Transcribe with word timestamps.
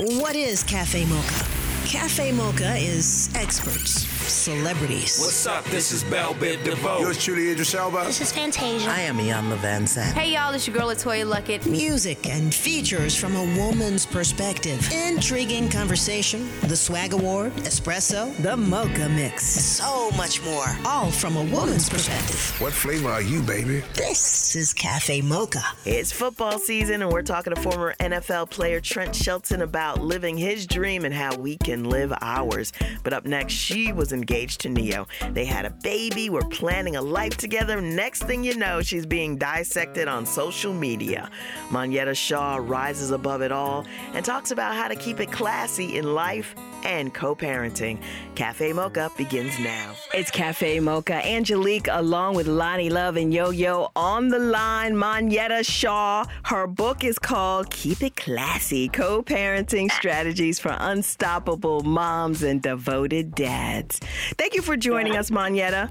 What 0.00 0.36
is 0.36 0.62
Cafe 0.62 1.06
Mocha? 1.06 1.67
Cafe 1.88 2.32
Mocha 2.32 2.76
is 2.76 3.30
experts, 3.34 4.06
celebrities. 4.30 5.18
What's 5.20 5.46
up? 5.46 5.64
This 5.64 5.90
is 5.90 6.04
Bell 6.04 6.34
Biv 6.34 6.62
DeVoe. 6.62 6.98
Yours 7.00 7.16
truly, 7.24 7.50
Idris 7.50 7.74
Elba. 7.74 8.04
This 8.04 8.20
is 8.20 8.30
Fantasia. 8.30 8.90
I 8.90 9.00
am 9.00 9.16
Iyanla 9.16 9.56
Vanzant. 9.56 10.12
Hey 10.12 10.34
y'all, 10.34 10.52
it's 10.52 10.66
your 10.66 10.76
girl 10.76 10.88
LeToya 10.88 11.24
Luckett. 11.24 11.64
Music 11.64 12.28
and 12.28 12.54
features 12.54 13.16
from 13.16 13.34
a 13.36 13.56
woman's 13.56 14.04
perspective. 14.04 14.86
Intriguing 14.92 15.70
conversation, 15.70 16.46
the 16.60 16.76
Swag 16.76 17.14
Award, 17.14 17.52
Espresso, 17.64 18.36
the 18.42 18.54
Mocha 18.54 19.08
Mix. 19.08 19.46
So 19.46 20.10
much 20.10 20.44
more. 20.44 20.66
All 20.84 21.10
from 21.10 21.38
a 21.38 21.44
woman's 21.44 21.88
perspective. 21.88 22.54
What 22.60 22.74
flavor 22.74 23.08
are 23.08 23.22
you, 23.22 23.40
baby? 23.40 23.82
This 23.94 24.54
is 24.54 24.74
Cafe 24.74 25.22
Mocha. 25.22 25.64
It's 25.86 26.12
football 26.12 26.58
season, 26.58 27.00
and 27.00 27.10
we're 27.10 27.22
talking 27.22 27.54
to 27.54 27.62
former 27.62 27.94
NFL 27.98 28.50
player 28.50 28.78
Trent 28.78 29.16
Shelton 29.16 29.62
about 29.62 30.02
living 30.02 30.36
his 30.36 30.66
dream 30.66 31.06
and 31.06 31.14
how 31.14 31.34
we 31.34 31.56
can 31.56 31.77
live 31.84 32.12
ours. 32.20 32.72
But 33.02 33.12
up 33.12 33.24
next, 33.24 33.54
she 33.54 33.92
was 33.92 34.12
engaged 34.12 34.60
to 34.62 34.68
Ne-Yo. 34.68 35.06
They 35.32 35.44
had 35.44 35.64
a 35.64 35.70
baby, 35.70 36.30
we're 36.30 36.42
planning 36.42 36.96
a 36.96 37.02
life 37.02 37.36
together. 37.36 37.80
Next 37.80 38.24
thing 38.24 38.44
you 38.44 38.56
know, 38.56 38.82
she's 38.82 39.06
being 39.06 39.36
dissected 39.36 40.08
on 40.08 40.26
social 40.26 40.72
media. 40.72 41.30
Monyetta 41.68 42.16
Shaw 42.16 42.56
rises 42.56 43.10
above 43.10 43.42
it 43.42 43.52
all 43.52 43.86
and 44.14 44.24
talks 44.24 44.50
about 44.50 44.74
how 44.74 44.88
to 44.88 44.96
keep 44.96 45.20
it 45.20 45.30
classy 45.30 45.96
in 45.96 46.14
life 46.14 46.54
and 46.84 47.12
co 47.12 47.34
parenting. 47.34 48.00
Cafe 48.34 48.72
Mocha 48.72 49.10
begins 49.16 49.58
now. 49.60 49.94
It's 50.14 50.30
Cafe 50.30 50.80
Mocha. 50.80 51.24
Angelique, 51.26 51.88
along 51.90 52.36
with 52.36 52.46
Loni 52.46 52.90
Love 52.90 53.16
and 53.16 53.32
Yo 53.32 53.50
Yo, 53.50 53.90
on 53.96 54.28
the 54.28 54.38
line. 54.38 54.94
Monyetta 54.94 55.64
Shaw. 55.68 56.24
Her 56.44 56.66
book 56.66 57.04
is 57.04 57.18
called 57.18 57.70
Keep 57.70 58.02
It 58.02 58.16
Classy 58.16 58.88
Co 58.88 59.22
Parenting 59.22 59.90
Strategies 59.90 60.58
for 60.58 60.76
Unstoppable 60.78 61.82
Moms 61.82 62.42
and 62.42 62.62
Devoted 62.62 63.34
Dads. 63.34 64.00
Thank 64.36 64.54
you 64.54 64.62
for 64.62 64.76
joining 64.76 65.16
us, 65.16 65.30
Monyetta. 65.30 65.90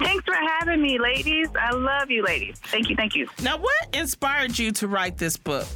Thanks 0.00 0.24
for 0.24 0.34
having 0.34 0.82
me, 0.82 0.98
ladies. 0.98 1.48
I 1.58 1.72
love 1.72 2.10
you, 2.10 2.22
ladies. 2.22 2.58
Thank 2.64 2.90
you, 2.90 2.96
thank 2.96 3.14
you. 3.14 3.28
Now, 3.42 3.58
what 3.58 3.72
inspired 3.94 4.58
you 4.58 4.72
to 4.72 4.88
write 4.88 5.18
this 5.18 5.36
book? 5.36 5.66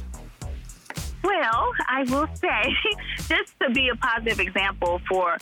Well, 1.23 1.71
I 1.87 2.03
will 2.07 2.27
say, 2.35 2.73
just 3.27 3.59
to 3.61 3.69
be 3.71 3.89
a 3.89 3.95
positive 3.95 4.39
example 4.39 5.01
for 5.07 5.37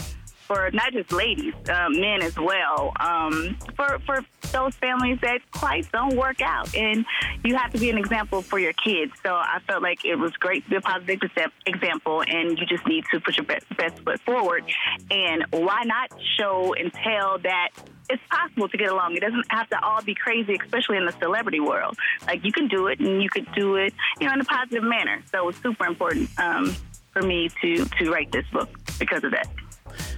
for 0.47 0.71
not 0.71 0.93
just 0.93 1.11
ladies, 1.11 1.53
uh, 1.69 1.89
men 1.89 2.21
as 2.21 2.37
well, 2.37 2.93
um, 3.01 3.57
for 3.75 3.99
for 4.05 4.25
those 4.53 4.73
families 4.75 5.19
that 5.21 5.39
quite 5.51 5.91
don't 5.91 6.15
work 6.15 6.41
out, 6.41 6.73
and 6.73 7.05
you 7.43 7.55
have 7.55 7.71
to 7.73 7.79
be 7.79 7.89
an 7.89 7.97
example 7.97 8.41
for 8.41 8.57
your 8.57 8.71
kids. 8.73 9.11
So 9.23 9.33
I 9.33 9.59
felt 9.67 9.83
like 9.83 10.05
it 10.05 10.15
was 10.15 10.31
great 10.39 10.63
to 10.63 10.69
be 10.69 10.75
a 10.77 10.81
positive 10.81 11.19
example, 11.65 12.23
and 12.25 12.57
you 12.57 12.65
just 12.65 12.87
need 12.87 13.03
to 13.11 13.19
put 13.19 13.35
your 13.35 13.45
best, 13.45 13.65
best 13.75 13.99
foot 13.99 14.21
forward. 14.21 14.63
And 15.11 15.45
why 15.51 15.83
not 15.83 16.13
show 16.39 16.73
and 16.73 16.93
tell 16.93 17.39
that 17.39 17.69
it's 18.09 18.21
possible 18.29 18.69
to 18.69 18.77
get 18.77 18.89
along. 18.89 19.15
It 19.15 19.21
doesn't 19.21 19.45
have 19.49 19.69
to 19.69 19.83
all 19.83 20.01
be 20.01 20.15
crazy, 20.15 20.57
especially 20.63 20.97
in 20.97 21.05
the 21.05 21.11
celebrity 21.13 21.59
world. 21.59 21.97
Like 22.25 22.43
you 22.43 22.51
can 22.51 22.67
do 22.67 22.87
it, 22.87 22.99
and 22.99 23.21
you 23.21 23.29
could 23.29 23.47
do 23.53 23.75
it, 23.75 23.93
you 24.19 24.27
know, 24.27 24.33
in 24.33 24.41
a 24.41 24.45
positive 24.45 24.83
manner. 24.83 25.21
So 25.31 25.49
it's 25.49 25.61
super 25.61 25.85
important 25.85 26.29
um, 26.39 26.75
for 27.11 27.21
me 27.21 27.49
to 27.61 27.85
to 27.85 28.11
write 28.11 28.31
this 28.31 28.45
book 28.51 28.69
because 28.99 29.23
of 29.23 29.31
that. 29.31 29.47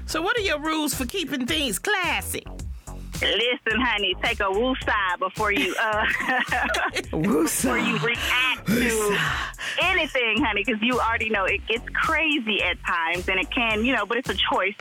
So, 0.05 0.21
what 0.21 0.37
are 0.37 0.41
your 0.41 0.59
rules 0.59 0.93
for 0.93 1.05
keeping 1.05 1.45
things 1.45 1.79
classy? 1.79 2.43
Listen, 3.21 3.81
honey, 3.81 4.15
take 4.23 4.39
a 4.39 4.43
woosah 4.43 5.19
before 5.19 5.51
you 5.51 5.75
uh 5.79 6.05
before 7.21 7.77
you 7.77 7.97
react 7.97 8.65
to 8.67 9.17
anything, 9.81 10.37
honey, 10.43 10.63
because 10.65 10.81
you 10.81 10.99
already 10.99 11.29
know 11.29 11.45
it 11.45 11.65
gets 11.67 11.83
crazy 11.89 12.63
at 12.63 12.77
times, 12.85 13.27
and 13.27 13.39
it 13.39 13.51
can, 13.51 13.83
you 13.83 13.93
know, 13.93 14.05
but 14.05 14.17
it's 14.17 14.29
a 14.29 14.37
choice. 14.51 14.75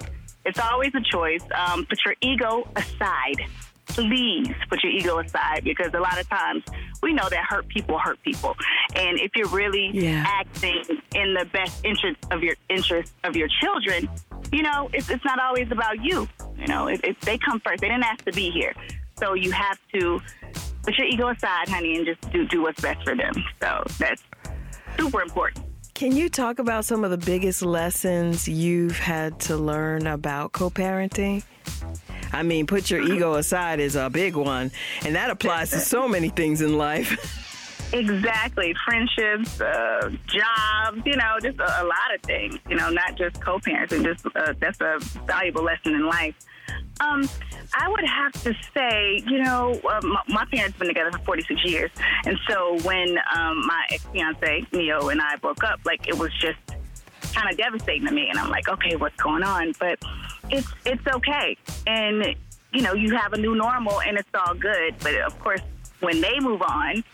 It's 0.48 0.58
always 0.58 0.94
a 0.94 1.00
choice. 1.02 1.42
Um, 1.54 1.84
put 1.84 1.98
your 2.06 2.14
ego 2.22 2.66
aside. 2.74 3.44
Please 3.86 4.48
put 4.70 4.82
your 4.82 4.92
ego 4.92 5.18
aside 5.18 5.62
because 5.64 5.92
a 5.92 5.98
lot 6.00 6.18
of 6.18 6.28
times 6.28 6.62
we 7.02 7.12
know 7.12 7.28
that 7.28 7.44
hurt 7.48 7.68
people 7.68 7.98
hurt 7.98 8.20
people, 8.22 8.54
and 8.94 9.18
if 9.18 9.30
you're 9.34 9.48
really 9.48 9.90
Yeah. 9.92 10.24
acting 10.26 10.82
in 11.14 11.34
the 11.34 11.44
best 11.46 11.84
interest 11.84 12.18
of 12.30 12.42
your 12.42 12.54
interest 12.68 13.12
of 13.24 13.34
your 13.36 13.48
children, 13.60 14.08
you 14.52 14.62
know, 14.62 14.88
it's, 14.92 15.08
it's 15.10 15.24
not 15.24 15.38
always 15.40 15.70
about 15.70 16.02
you. 16.02 16.28
You 16.58 16.66
know, 16.66 16.88
if, 16.88 17.02
if 17.04 17.20
they 17.20 17.38
come 17.38 17.60
first, 17.60 17.80
they 17.80 17.88
didn't 17.88 18.04
ask 18.04 18.24
to 18.24 18.32
be 18.32 18.50
here. 18.50 18.72
So 19.18 19.34
you 19.34 19.52
have 19.52 19.78
to 19.94 20.20
put 20.82 20.96
your 20.96 21.06
ego 21.06 21.28
aside, 21.28 21.68
honey, 21.68 21.96
and 21.96 22.06
just 22.06 22.20
do, 22.32 22.46
do 22.46 22.62
what's 22.62 22.80
best 22.80 23.02
for 23.04 23.14
them. 23.16 23.32
So 23.60 23.84
that's 23.98 24.22
super 24.98 25.22
important. 25.22 25.64
Can 25.98 26.14
you 26.14 26.28
talk 26.28 26.60
about 26.60 26.84
some 26.84 27.02
of 27.02 27.10
the 27.10 27.18
biggest 27.18 27.60
lessons 27.60 28.46
you've 28.46 28.96
had 28.96 29.40
to 29.40 29.56
learn 29.56 30.06
about 30.06 30.52
co 30.52 30.70
parenting? 30.70 31.42
I 32.32 32.44
mean, 32.44 32.68
put 32.68 32.88
your 32.88 33.00
ego 33.00 33.34
aside 33.34 33.80
is 33.80 33.96
a 33.96 34.08
big 34.08 34.36
one, 34.36 34.70
and 35.04 35.16
that 35.16 35.28
applies 35.28 35.70
to 35.70 35.80
so 35.80 36.06
many 36.06 36.28
things 36.28 36.62
in 36.62 36.78
life. 36.78 37.16
Exactly. 37.90 38.74
Friendships, 38.84 39.62
uh, 39.62 40.10
jobs, 40.26 41.00
you 41.06 41.16
know, 41.16 41.38
just 41.40 41.58
a, 41.58 41.82
a 41.82 41.86
lot 41.86 42.14
of 42.14 42.20
things, 42.20 42.58
you 42.68 42.76
know, 42.76 42.90
not 42.90 43.16
just 43.16 43.40
co 43.40 43.58
parenting. 43.58 44.04
Just 44.04 44.26
uh, 44.36 44.52
that's 44.60 44.78
a 44.82 44.98
valuable 45.26 45.64
lesson 45.64 45.94
in 45.94 46.06
life. 46.06 46.34
Um, 47.00 47.28
I 47.74 47.88
would 47.88 48.04
have 48.04 48.32
to 48.44 48.54
say, 48.74 49.22
you 49.26 49.42
know, 49.42 49.80
uh, 49.88 50.00
my, 50.02 50.22
my 50.28 50.44
parents 50.46 50.74
have 50.74 50.78
been 50.78 50.88
together 50.88 51.12
for 51.12 51.18
46 51.18 51.64
years. 51.64 51.90
And 52.24 52.38
so 52.48 52.78
when 52.82 53.18
um, 53.34 53.66
my 53.66 53.84
ex 53.90 54.04
fiance, 54.04 54.66
Ne-Yo, 54.72 55.08
and 55.08 55.20
I 55.20 55.36
broke 55.36 55.62
up, 55.64 55.80
like, 55.84 56.08
it 56.08 56.18
was 56.18 56.32
just 56.40 56.58
kind 57.34 57.50
of 57.50 57.56
devastating 57.56 58.06
to 58.06 58.12
me. 58.12 58.28
And 58.28 58.38
I'm 58.38 58.50
like, 58.50 58.68
okay, 58.68 58.96
what's 58.96 59.16
going 59.16 59.42
on? 59.42 59.72
But 59.78 59.98
it's, 60.50 60.68
it's 60.84 61.06
okay. 61.06 61.56
And, 61.86 62.34
you 62.72 62.82
know, 62.82 62.94
you 62.94 63.16
have 63.16 63.32
a 63.32 63.38
new 63.38 63.54
normal 63.54 64.00
and 64.00 64.18
it's 64.18 64.28
all 64.34 64.54
good. 64.54 64.94
But 65.00 65.14
of 65.16 65.38
course, 65.40 65.60
when 66.00 66.20
they 66.20 66.38
move 66.40 66.62
on, 66.62 67.04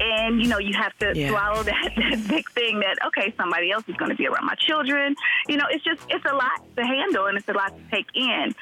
and 0.00 0.40
you 0.42 0.48
know 0.48 0.58
you 0.58 0.72
have 0.74 0.96
to 0.98 1.12
Yeah. 1.14 1.30
swallow 1.30 1.62
that, 1.70 1.92
that 1.96 2.24
big 2.28 2.48
thing 2.50 2.80
that 2.80 2.96
okay 3.08 3.32
somebody 3.36 3.70
else 3.70 3.84
is 3.88 3.96
going 3.96 4.10
to 4.10 4.16
be 4.16 4.26
around 4.26 4.46
my 4.46 4.54
children 4.54 5.14
you 5.48 5.56
know 5.56 5.64
it's 5.70 5.84
just 5.84 6.00
it's 6.08 6.24
a 6.24 6.34
lot 6.34 6.62
to 6.76 6.84
handle 6.84 7.26
and 7.26 7.36
it's 7.38 7.48
a 7.48 7.52
lot 7.52 7.76
to 7.76 7.82
take 7.90 8.06
in 8.14 8.54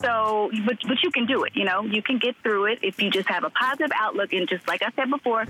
so 0.00 0.50
but 0.66 0.76
but 0.86 1.02
you 1.02 1.10
can 1.10 1.26
do 1.26 1.44
it 1.44 1.52
you 1.54 1.64
know 1.64 1.82
you 1.82 2.02
can 2.02 2.18
get 2.18 2.34
through 2.42 2.66
it 2.66 2.78
if 2.82 3.00
you 3.00 3.10
just 3.10 3.28
have 3.28 3.44
a 3.44 3.50
positive 3.50 3.90
outlook 3.96 4.32
and 4.32 4.48
just 4.48 4.66
like 4.68 4.82
i 4.82 4.90
said 4.96 5.08
before 5.10 5.44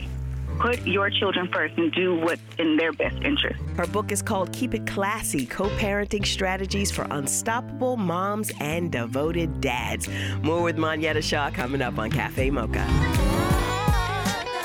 put 0.61 0.87
your 0.87 1.09
children 1.11 1.49
first 1.51 1.77
and 1.79 1.91
do 1.93 2.15
what's 2.21 2.41
in 2.59 2.77
their 2.77 2.93
best 2.93 3.17
interest 3.25 3.59
Her 3.77 3.87
book 3.87 4.13
is 4.13 4.21
called 4.23 4.53
Keep 4.53 4.75
It 4.75 4.87
Classy 4.87 5.47
Co 5.47 5.65
Parenting 5.79 6.27
Strategies 6.27 6.91
for 6.93 7.07
Unstoppable 7.11 7.97
Moms 7.97 8.53
and 8.61 8.93
Devoted 8.93 9.63
Dads. 9.63 10.09
More 10.43 10.63
with 10.63 10.77
Monyetta 10.77 11.23
Shaw 11.23 11.51
coming 11.51 11.81
up 11.81 11.99
on 11.99 12.11
Cafe 12.11 12.51
Mocha. 12.51 12.87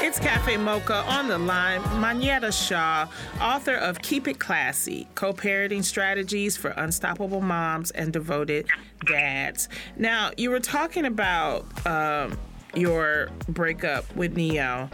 It's 0.07 0.19
Cafe 0.19 0.55
Mocha 0.55 1.03
on 1.05 1.27
the 1.27 1.37
line. 1.37 1.81
Monyetta 1.81 2.53
Shaw, 2.53 3.09
author 3.41 3.75
of 3.75 4.01
Keep 4.01 4.29
It 4.29 4.39
Classy 4.39 5.05
Co 5.15 5.33
parenting 5.33 5.83
strategies 5.83 6.55
for 6.55 6.69
unstoppable 6.69 7.41
moms 7.41 7.91
and 7.91 8.13
devoted 8.13 8.67
dads. 9.05 9.67
Now, 9.97 10.31
you 10.37 10.49
were 10.49 10.61
talking 10.61 11.03
about 11.03 11.65
um, 11.85 12.39
your 12.73 13.27
breakup 13.49 14.15
with 14.15 14.37
Ne-Yo, 14.37 14.89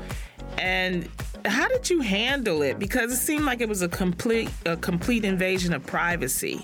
and 0.58 1.08
how 1.46 1.68
did 1.68 1.92
you 1.92 2.02
handle 2.02 2.64
it? 2.64 2.80
Because 2.80 3.14
it 3.14 3.18
seemed 3.18 3.46
like 3.46 3.62
it 3.62 3.70
was 3.70 3.84
a 3.84 3.90
complete 3.90 4.50
a 4.66 4.78
complete 4.78 5.26
invasion 5.26 5.74
of 5.74 5.86
privacy. 5.86 6.60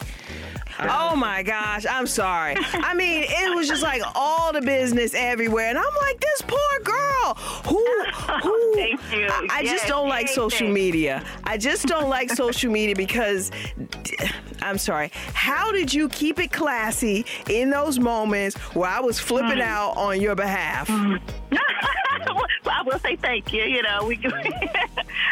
Oh 1.12 1.16
my 1.16 1.44
gosh, 1.44 1.85
I'm 1.90 2.07
sorry. 2.07 2.56
I 2.57 2.94
mean, 2.94 3.25
it 3.28 3.56
was 3.56 3.67
just 3.67 3.81
like 3.84 4.01
all 4.16 4.53
the 4.53 4.62
business 4.62 5.13
everywhere, 5.13 5.67
and 5.67 5.78
I'm 5.78 5.95
like, 6.01 6.19
this 6.19 6.41
poor 6.44 6.79
girl. 6.84 7.34
Who? 7.66 8.03
Who? 8.44 8.73
Thank 8.75 9.01
you. 9.12 9.28
I, 9.29 9.47
I 9.51 9.63
just 9.63 9.88
don't 9.88 10.07
like 10.07 10.28
social 10.29 10.69
media. 10.69 11.23
I 11.44 11.57
just 11.57 11.85
don't 11.88 12.09
like 12.09 12.29
social 12.31 12.72
media 12.72 12.95
because, 12.95 13.51
I'm 14.62 14.77
sorry. 14.77 15.12
How 15.33 15.71
did 15.71 15.94
you 15.94 16.07
keep 16.09 16.39
it 16.39 16.51
classy 16.51 17.25
in 17.50 17.69
those 17.71 18.00
moments 18.00 18.56
where 18.75 18.89
I 18.89 19.00
was 19.01 19.19
flipping 19.19 19.50
Mm. 19.59 19.62
out 19.63 19.98
on 19.98 20.21
your 20.21 20.36
behalf? 20.36 20.89
I 22.71 22.83
will 22.86 23.00
say 23.00 23.15
thank 23.15 23.51
you. 23.51 23.63
You 23.63 23.81
know, 23.81 24.06
we. 24.06 24.19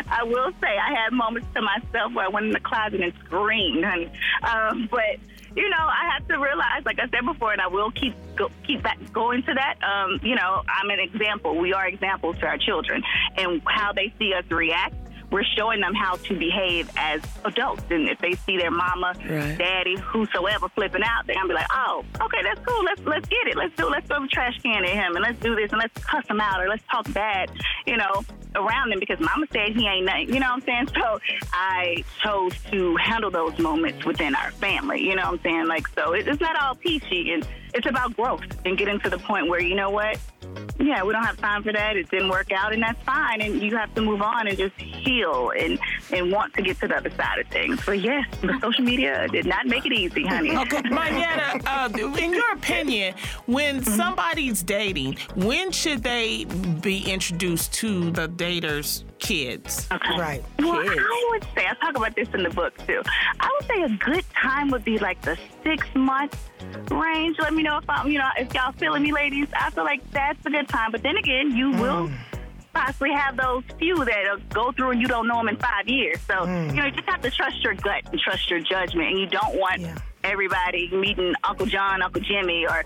I 0.09 0.23
will 0.23 0.51
say 0.61 0.67
I 0.77 0.93
had 0.93 1.13
moments 1.13 1.47
to 1.55 1.61
myself 1.61 2.13
where 2.13 2.25
I 2.25 2.29
went 2.29 2.47
in 2.47 2.51
the 2.51 2.59
closet 2.59 3.01
and 3.01 3.13
screamed, 3.25 3.83
honey. 3.85 4.09
Um, 4.43 4.87
but 4.89 5.17
you 5.57 5.69
know, 5.69 5.77
I 5.77 6.11
have 6.13 6.27
to 6.27 6.37
realize, 6.37 6.85
like 6.85 6.99
I 6.99 7.09
said 7.09 7.25
before, 7.25 7.51
and 7.51 7.59
I 7.59 7.67
will 7.67 7.89
keep 7.89 8.15
go, 8.35 8.51
keep 8.65 8.85
going 9.11 9.41
to 9.43 9.53
that. 9.55 9.75
Um, 9.83 10.19
you 10.21 10.35
know, 10.35 10.61
I'm 10.69 10.89
an 10.91 10.99
example. 10.99 11.57
We 11.57 11.73
are 11.73 11.87
examples 11.87 12.37
to 12.39 12.45
our 12.45 12.59
children, 12.59 13.01
and 13.35 13.61
how 13.65 13.91
they 13.91 14.13
see 14.19 14.33
us 14.33 14.45
react. 14.51 14.95
We're 15.29 15.43
showing 15.57 15.81
them 15.81 15.93
how 15.93 16.15
to 16.15 16.33
behave 16.39 16.89
as 16.95 17.21
adults, 17.43 17.83
and 17.89 18.07
if 18.07 18.17
they 18.19 18.33
see 18.33 18.57
their 18.57 18.71
mama, 18.71 19.13
Right. 19.27 19.57
daddy, 19.57 19.97
whosoever 19.97 20.69
flipping 20.69 21.03
out, 21.03 21.27
they're 21.27 21.35
gonna 21.35 21.49
be 21.49 21.53
like, 21.53 21.67
"Oh, 21.71 22.05
okay, 22.21 22.41
that's 22.43 22.61
cool. 22.65 22.83
Let's 22.85 23.01
let's 23.05 23.27
get 23.27 23.45
it. 23.47 23.57
Let's 23.57 23.75
do. 23.75 23.89
Let's 23.89 24.07
throw 24.07 24.21
the 24.21 24.27
trash 24.29 24.57
can 24.63 24.85
at 24.85 24.89
him, 24.91 25.15
and 25.15 25.23
let's 25.23 25.39
do 25.39 25.53
this, 25.55 25.71
and 25.71 25.79
let's 25.81 25.93
cuss 26.05 26.25
him 26.29 26.39
out, 26.39 26.61
or 26.63 26.69
let's 26.69 26.83
talk 26.89 27.11
bad." 27.13 27.51
You 27.85 27.97
know, 27.97 28.23
around 28.55 28.89
them 28.91 28.99
because 28.99 29.19
mama 29.19 29.45
said 29.51 29.75
he 29.75 29.85
ain't 29.87 30.05
nothing. 30.05 30.33
You 30.33 30.39
know 30.39 30.47
what 30.47 30.53
I'm 30.55 30.61
saying? 30.61 30.87
So 30.95 31.19
I 31.53 32.03
chose 32.23 32.53
to 32.71 32.95
handle 32.95 33.29
those 33.29 33.57
moments 33.59 34.05
within 34.05 34.33
our 34.33 34.51
family. 34.51 35.01
You 35.03 35.15
know 35.15 35.23
what 35.23 35.33
I'm 35.33 35.43
saying? 35.43 35.67
Like, 35.67 35.87
so 35.89 36.13
it, 36.13 36.27
it's 36.27 36.39
not 36.41 36.55
all 36.61 36.75
peachy 36.75 37.31
and 37.33 37.45
it's 37.77 37.87
about 37.87 38.15
growth 38.15 38.41
and 38.65 38.77
getting 38.77 38.99
to 39.01 39.09
the 39.09 39.19
point 39.19 39.47
where, 39.47 39.61
you 39.61 39.75
know 39.75 39.89
what? 39.89 40.17
Yeah, 40.79 41.03
we 41.03 41.11
don't 41.13 41.23
have 41.23 41.37
time 41.37 41.63
for 41.63 41.71
that. 41.73 41.95
It 41.97 42.09
didn't 42.09 42.29
work 42.29 42.51
out 42.51 42.73
and 42.73 42.81
that's 42.81 43.01
fine. 43.03 43.41
And 43.41 43.61
you 43.61 43.75
have 43.77 43.93
to 43.95 44.01
move 44.01 44.21
on 44.21 44.47
and 44.47 44.57
just 44.57 44.75
heal 44.79 45.51
and, 45.57 45.77
and 46.11 46.31
want 46.31 46.53
to 46.55 46.61
get 46.61 46.79
to 46.79 46.87
the 46.87 46.95
other 46.95 47.11
side 47.11 47.39
of 47.39 47.47
things. 47.47 47.79
But 47.85 47.99
yes, 48.01 48.25
the 48.41 48.57
social 48.61 48.83
media 48.83 49.27
did 49.27 49.45
not 49.45 49.65
make 49.67 49.85
it 49.85 49.91
easy, 49.93 50.23
honey. 50.25 50.55
Okay, 50.57 50.81
Monyetta, 50.83 51.61
uh, 51.65 52.17
in 52.17 52.33
your 52.33 52.51
opinion, 52.53 53.13
when 53.45 53.77
Mm-hmm. 53.77 53.95
somebody's 53.95 54.63
dating, 54.63 55.17
when 55.35 55.71
should 55.71 56.01
they 56.01 56.45
be 56.81 57.01
introduced 57.11 57.73
to 57.75 58.09
the 58.11 58.27
dater's 58.27 59.03
kids? 59.27 59.87
Okay. 59.91 60.17
Right. 60.17 60.43
Well, 60.59 60.81
Kids. 60.83 61.01
I 61.01 61.27
would 61.31 61.43
say 61.55 61.67
I 61.67 61.73
talk 61.81 61.97
about 61.97 62.15
this 62.15 62.29
in 62.33 62.43
the 62.43 62.49
book 62.49 62.77
too. 62.87 63.01
I 63.39 63.49
would 63.53 63.67
say 63.67 63.83
a 63.83 63.89
good 63.97 64.25
time 64.41 64.69
would 64.71 64.85
be 64.85 64.97
like 64.99 65.21
the 65.21 65.37
six 65.63 65.85
month 65.95 66.37
range. 66.89 67.37
Let 67.39 67.53
me 67.53 67.63
know 67.63 67.77
if 67.77 67.89
I'm, 67.89 68.09
you 68.09 68.19
know, 68.19 68.29
if 68.37 68.53
y'all 68.53 68.71
feeling 68.71 69.03
me, 69.03 69.11
ladies. 69.11 69.47
I 69.53 69.69
feel 69.71 69.83
like 69.83 70.09
that's 70.11 70.39
a 70.45 70.49
good 70.49 70.69
time. 70.69 70.91
But 70.91 71.03
then 71.03 71.17
again, 71.17 71.55
you 71.55 71.71
mm. 71.71 71.81
will 71.81 72.09
possibly 72.73 73.11
have 73.11 73.35
those 73.35 73.63
few 73.79 74.05
that'll 74.05 74.39
go 74.53 74.71
through 74.71 74.91
and 74.91 75.01
you 75.01 75.07
don't 75.07 75.27
know 75.27 75.37
them 75.37 75.49
in 75.49 75.57
five 75.57 75.87
years. 75.87 76.19
So 76.21 76.33
mm. 76.33 76.69
you 76.69 76.75
know, 76.77 76.85
you 76.85 76.91
just 76.91 77.09
have 77.09 77.21
to 77.21 77.31
trust 77.31 77.61
your 77.63 77.73
gut 77.73 78.03
and 78.11 78.19
trust 78.19 78.49
your 78.49 78.61
judgment, 78.61 79.09
and 79.09 79.19
you 79.19 79.27
don't 79.27 79.57
want 79.59 79.81
Yeah. 79.81 79.97
everybody 80.23 80.89
meeting 80.93 81.33
Uncle 81.43 81.65
John, 81.65 82.01
Uncle 82.01 82.21
Jimmy, 82.21 82.65
or 82.65 82.83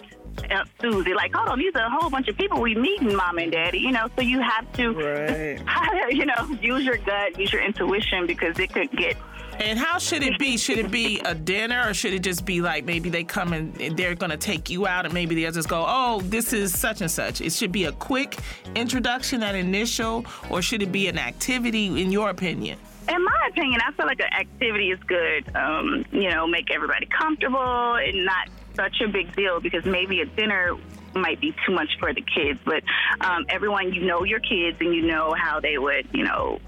Aunt 0.49 0.67
Susie. 0.79 1.13
Like, 1.13 1.33
hold 1.33 1.49
on, 1.49 1.59
these 1.59 1.75
are 1.75 1.85
a 1.85 1.89
whole 1.89 2.09
bunch 2.09 2.27
of 2.27 2.37
people 2.37 2.61
we 2.61 2.75
meeting, 2.75 3.15
Mom 3.15 3.37
and 3.37 3.51
Daddy. 3.51 3.79
You 3.79 3.91
know, 3.91 4.07
so 4.15 4.21
you 4.21 4.41
have 4.41 4.71
to 4.73 4.91
Right. 4.91 5.61
you 6.11 6.25
know, 6.25 6.57
use 6.61 6.83
your 6.83 6.97
gut, 6.97 7.37
use 7.39 7.51
your 7.51 7.61
intuition 7.63 8.27
because 8.27 8.57
it 8.59 8.73
could 8.73 8.91
get. 8.91 9.17
And 9.59 9.77
how 9.77 9.99
should 9.99 10.23
it 10.23 10.39
be? 10.39 10.57
Should 10.57 10.79
it 10.79 10.89
be 10.89 11.19
a 11.19 11.35
dinner 11.35 11.83
or 11.87 11.93
should 11.93 12.13
it 12.13 12.23
just 12.23 12.45
be 12.45 12.61
like 12.61 12.83
maybe 12.85 13.09
they 13.09 13.23
come 13.23 13.53
and 13.53 13.75
they're 13.97 14.15
going 14.15 14.31
to 14.31 14.37
take 14.37 14.69
you 14.69 14.87
out 14.87 15.05
and 15.05 15.13
maybe 15.13 15.35
they'll 15.35 15.51
just 15.51 15.69
go, 15.69 15.85
oh, 15.87 16.21
this 16.21 16.51
is 16.51 16.77
such 16.77 17.01
and 17.01 17.11
such? 17.11 17.41
It 17.41 17.51
should 17.53 17.71
be 17.71 17.83
a 17.85 17.91
quick 17.91 18.39
introduction, 18.75 19.41
that 19.41 19.53
initial, 19.53 20.25
or 20.49 20.61
should 20.61 20.81
it 20.81 20.91
be 20.91 21.07
an 21.07 21.19
activity 21.19 22.01
in 22.01 22.11
your 22.11 22.29
opinion? 22.29 22.79
In 23.09 23.23
my 23.23 23.47
opinion, 23.49 23.81
I 23.85 23.91
feel 23.91 24.05
like 24.05 24.19
an 24.19 24.33
activity 24.33 24.91
is 24.91 24.99
good. 25.05 25.55
Um, 25.55 26.05
you 26.11 26.29
know, 26.29 26.47
make 26.47 26.71
everybody 26.71 27.07
comfortable 27.07 27.95
and 27.95 28.25
not 28.25 28.47
such 28.81 29.01
a 29.01 29.07
big 29.07 29.35
deal 29.35 29.59
because 29.59 29.85
maybe 29.85 30.21
a 30.21 30.25
dinner 30.25 30.75
might 31.13 31.39
be 31.39 31.53
too 31.65 31.73
much 31.73 31.89
for 31.99 32.13
the 32.13 32.21
kids. 32.21 32.59
But 32.65 32.83
um, 33.21 33.45
everyone, 33.49 33.93
you 33.93 34.01
know 34.05 34.23
your 34.23 34.39
kids 34.39 34.77
and 34.79 34.93
you 34.93 35.03
know 35.05 35.33
how 35.37 35.59
they 35.59 35.77
would, 35.77 36.07
you 36.13 36.23
know, 36.23 36.59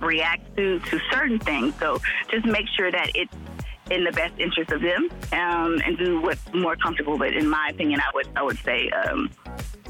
react 0.00 0.54
to 0.56 0.78
to 0.78 1.00
certain 1.10 1.38
things. 1.38 1.74
So 1.80 1.98
just 2.30 2.46
make 2.46 2.66
sure 2.76 2.90
that 2.92 3.10
it's 3.14 3.32
in 3.90 4.04
the 4.04 4.12
best 4.12 4.34
interest 4.38 4.70
of 4.72 4.82
them 4.82 5.08
um, 5.32 5.80
and 5.84 5.96
do 5.96 6.20
what's 6.20 6.42
more 6.52 6.76
comfortable. 6.76 7.16
But 7.18 7.34
in 7.34 7.48
my 7.48 7.68
opinion, 7.72 8.00
I 8.00 8.10
would 8.14 8.28
I 8.36 8.42
would 8.42 8.58
say 8.58 8.90
um, 8.90 9.30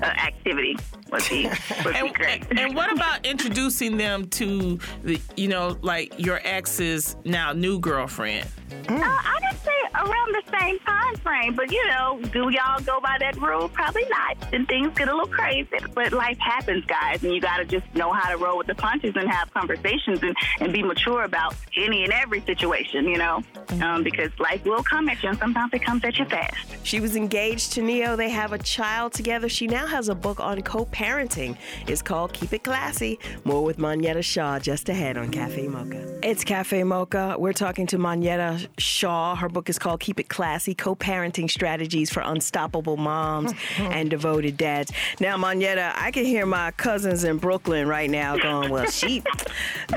uh, 0.02 0.06
activity 0.06 0.76
would 1.10 1.24
be 1.28 1.48
would 1.84 1.92
be 1.94 1.98
And, 1.98 2.14
great. 2.14 2.58
and 2.58 2.74
what 2.74 2.92
about 2.92 3.24
introducing 3.26 3.96
them 3.96 4.28
to 4.28 4.78
the, 5.02 5.20
you 5.36 5.48
know, 5.48 5.76
like 5.82 6.12
your 6.18 6.40
ex's 6.44 7.16
now 7.24 7.52
new 7.52 7.78
girlfriend? 7.80 8.46
Uh, 8.88 8.94
I 9.00 9.38
didn't 9.40 9.64
say 9.64 9.65
around 9.94 10.34
the 10.34 10.58
same 10.58 10.78
time 10.80 11.16
frame, 11.16 11.54
but 11.54 11.70
you 11.70 11.86
know, 11.88 12.20
do 12.32 12.50
y'all 12.50 12.80
go 12.84 13.00
by 13.00 13.16
that 13.20 13.36
rule? 13.40 13.68
Probably 13.68 14.04
not. 14.08 14.36
And 14.52 14.66
things 14.68 14.96
get 14.96 15.08
a 15.08 15.12
little 15.12 15.28
crazy, 15.28 15.68
but 15.94 16.12
life 16.12 16.38
happens, 16.38 16.84
guys, 16.86 17.22
and 17.24 17.34
you 17.34 17.40
got 17.40 17.58
to 17.58 17.64
just 17.64 17.86
know 17.94 18.12
how 18.12 18.30
to 18.30 18.36
roll 18.36 18.58
with 18.58 18.66
the 18.66 18.74
punches 18.74 19.14
and 19.16 19.28
have 19.28 19.52
conversations 19.52 20.22
and, 20.22 20.36
and 20.60 20.72
be 20.72 20.82
mature 20.82 21.24
about 21.24 21.54
any 21.76 22.04
and 22.04 22.12
every 22.12 22.40
situation, 22.42 23.06
you 23.06 23.18
know, 23.18 23.42
um, 23.82 24.02
because 24.02 24.30
life 24.38 24.64
will 24.64 24.82
come 24.82 25.08
at 25.08 25.22
you, 25.22 25.28
and 25.30 25.38
sometimes 25.38 25.72
it 25.72 25.82
comes 25.82 26.04
at 26.04 26.18
you 26.18 26.24
fast. 26.26 26.56
She 26.82 27.00
was 27.00 27.16
engaged 27.16 27.72
to 27.72 27.82
Ne-Yo. 27.82 28.16
They 28.16 28.30
have 28.30 28.52
a 28.52 28.58
child 28.58 29.12
together. 29.12 29.48
She 29.48 29.66
now 29.66 29.86
has 29.86 30.08
a 30.08 30.14
book 30.14 30.40
on 30.40 30.62
co-parenting. 30.62 31.56
It's 31.86 32.02
called 32.02 32.32
Keep 32.32 32.52
It 32.52 32.64
Classy. 32.64 33.18
More 33.44 33.64
with 33.64 33.78
Monyetta 33.78 34.24
Shaw 34.24 34.58
just 34.58 34.88
ahead 34.88 35.16
on 35.16 35.30
Cafe 35.30 35.66
Mocha. 35.68 36.15
It's 36.22 36.44
Cafe 36.44 36.82
Mocha. 36.82 37.36
We're 37.38 37.52
talking 37.52 37.86
to 37.88 37.98
Monyetta 37.98 38.68
Shaw. 38.78 39.36
Her 39.36 39.48
book 39.48 39.68
is 39.68 39.78
called 39.78 40.00
Keep 40.00 40.20
It 40.20 40.28
Classy: 40.28 40.74
Co-parenting 40.74 41.50
strategies 41.50 42.10
for 42.10 42.20
unstoppable 42.20 42.96
moms 42.96 43.52
and 43.78 44.08
devoted 44.08 44.56
dads. 44.56 44.92
Now, 45.20 45.36
Monyetta, 45.36 45.92
I 45.94 46.10
can 46.10 46.24
hear 46.24 46.46
my 46.46 46.70
cousins 46.72 47.24
in 47.24 47.38
Brooklyn 47.38 47.86
right 47.86 48.10
now 48.10 48.36
going, 48.38 48.70
"Well, 48.70 48.86
she 48.86 49.22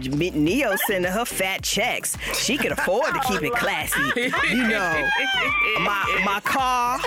Ne-Yo 0.01 0.75
sending 0.87 1.11
her 1.11 1.25
fat 1.25 1.63
checks. 1.63 2.17
She 2.35 2.57
can 2.57 2.73
afford 2.73 3.13
to 3.13 3.19
keep 3.21 3.41
it 3.41 3.53
classy." 3.53 3.99
You 4.49 4.67
know, 4.67 5.07
my 5.79 6.21
my 6.25 6.39
car 6.43 6.99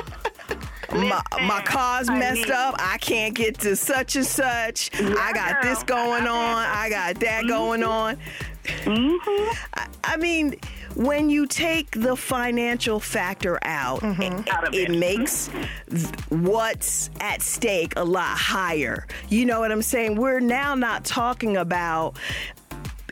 my, 0.95 1.23
my 1.43 1.63
car's 1.63 2.11
messed 2.11 2.51
up. 2.51 2.75
I 2.79 2.99
can't 2.99 3.35
get 3.35 3.59
to 3.61 3.77
such 3.77 4.17
and 4.17 4.27
such. 4.27 4.91
I 4.95 5.33
got 5.33 5.63
this 5.63 5.83
going 5.83 6.27
on. 6.27 6.67
I 6.67 6.89
got 6.91 7.21
that 7.21 7.47
going 7.47 7.81
mm-hmm. 7.81 7.91
on. 7.91 8.19
Mm-hmm. 8.65 9.51
I, 9.75 9.87
I 10.05 10.17
mean, 10.17 10.57
when 10.95 11.31
you 11.31 11.47
take 11.47 11.91
the 11.93 12.17
financial 12.17 13.01
factor 13.01 13.59
out, 13.63 14.01
mm-hmm. 14.01 14.23
it, 14.23 14.49
Out 14.53 14.69
of 14.69 14.75
it 14.75 14.91
it. 14.91 14.99
makes 14.99 15.49
th- 15.91 16.07
what's 16.29 17.11
at 17.21 17.43
stake 17.43 17.95
a 17.97 18.05
lot 18.05 18.37
higher. 18.37 19.07
You 19.29 19.47
know 19.47 19.61
what 19.61 19.73
I'm 19.73 19.83
saying? 19.83 20.17
We're 20.17 20.41
now 20.41 20.75
not 20.75 21.05
talking 21.05 21.57
about 21.57 22.17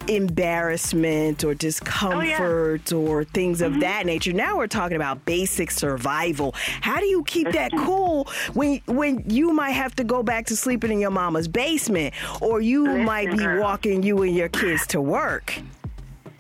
embarrassment 0.08 1.44
or 1.44 1.54
discomfort 1.54 2.92
or 2.92 3.24
things 3.24 3.60
of 3.60 3.80
that 3.80 4.06
nature. 4.06 4.32
Now 4.32 4.56
we're 4.56 4.66
talking 4.66 4.96
about 4.96 5.24
basic 5.24 5.70
survival. 5.70 6.54
How 6.80 7.00
do 7.00 7.06
you 7.06 7.22
keep 7.24 7.50
that 7.52 7.72
cool 7.72 8.28
when 8.54 8.80
when 8.86 9.24
you 9.28 9.52
might 9.52 9.70
have 9.70 9.94
to 9.96 10.04
go 10.04 10.22
back 10.22 10.46
to 10.46 10.56
sleeping 10.56 10.90
in 10.90 11.00
your 11.00 11.10
mama's 11.10 11.48
basement 11.48 12.14
or 12.40 12.60
you 12.60 12.86
might 12.86 13.30
be 13.30 13.38
girl. 13.38 13.62
walking 13.62 14.02
you 14.02 14.22
and 14.22 14.34
your 14.34 14.48
kids 14.48 14.86
to 14.88 15.00
work? 15.00 15.60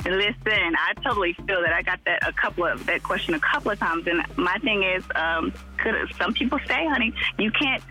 Listen, 0.04 0.34
I 0.46 0.94
totally 1.04 1.34
feel 1.34 1.60
that. 1.60 1.74
I 1.74 1.82
got 1.82 2.02
that 2.06 2.26
a 2.26 2.32
couple 2.32 2.64
of 2.64 2.86
that 2.86 3.02
question 3.02 3.34
a 3.34 3.40
couple 3.40 3.70
of 3.70 3.78
times, 3.78 4.06
and 4.06 4.24
my 4.36 4.56
thing 4.58 4.82
is, 4.82 5.04
um, 5.14 5.52
could 5.76 5.94
some 6.16 6.32
people 6.32 6.58
say, 6.66 6.86
honey, 6.86 7.12
you 7.38 7.50
can't 7.50 7.82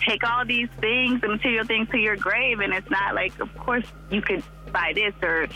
take 0.00 0.28
all 0.28 0.44
these 0.44 0.68
things, 0.80 1.20
the 1.20 1.28
material 1.28 1.64
things, 1.64 1.88
to 1.90 1.98
your 1.98 2.16
grave, 2.16 2.58
and 2.58 2.74
it's 2.74 2.90
not 2.90 3.14
like, 3.14 3.38
of 3.38 3.56
course, 3.58 3.84
you 4.10 4.20
could 4.20 4.42
buy 4.72 4.92
this 4.94 5.14
or 5.22 5.48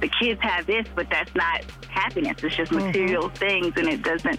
the 0.00 0.08
kids 0.20 0.40
have 0.42 0.66
this, 0.66 0.86
but 0.94 1.08
that's 1.10 1.34
not 1.34 1.64
happiness. 1.88 2.36
It's 2.42 2.56
just 2.56 2.70
mm-hmm. 2.70 2.86
material 2.86 3.28
things, 3.30 3.72
and 3.76 3.88
it 3.88 4.02
doesn't 4.02 4.38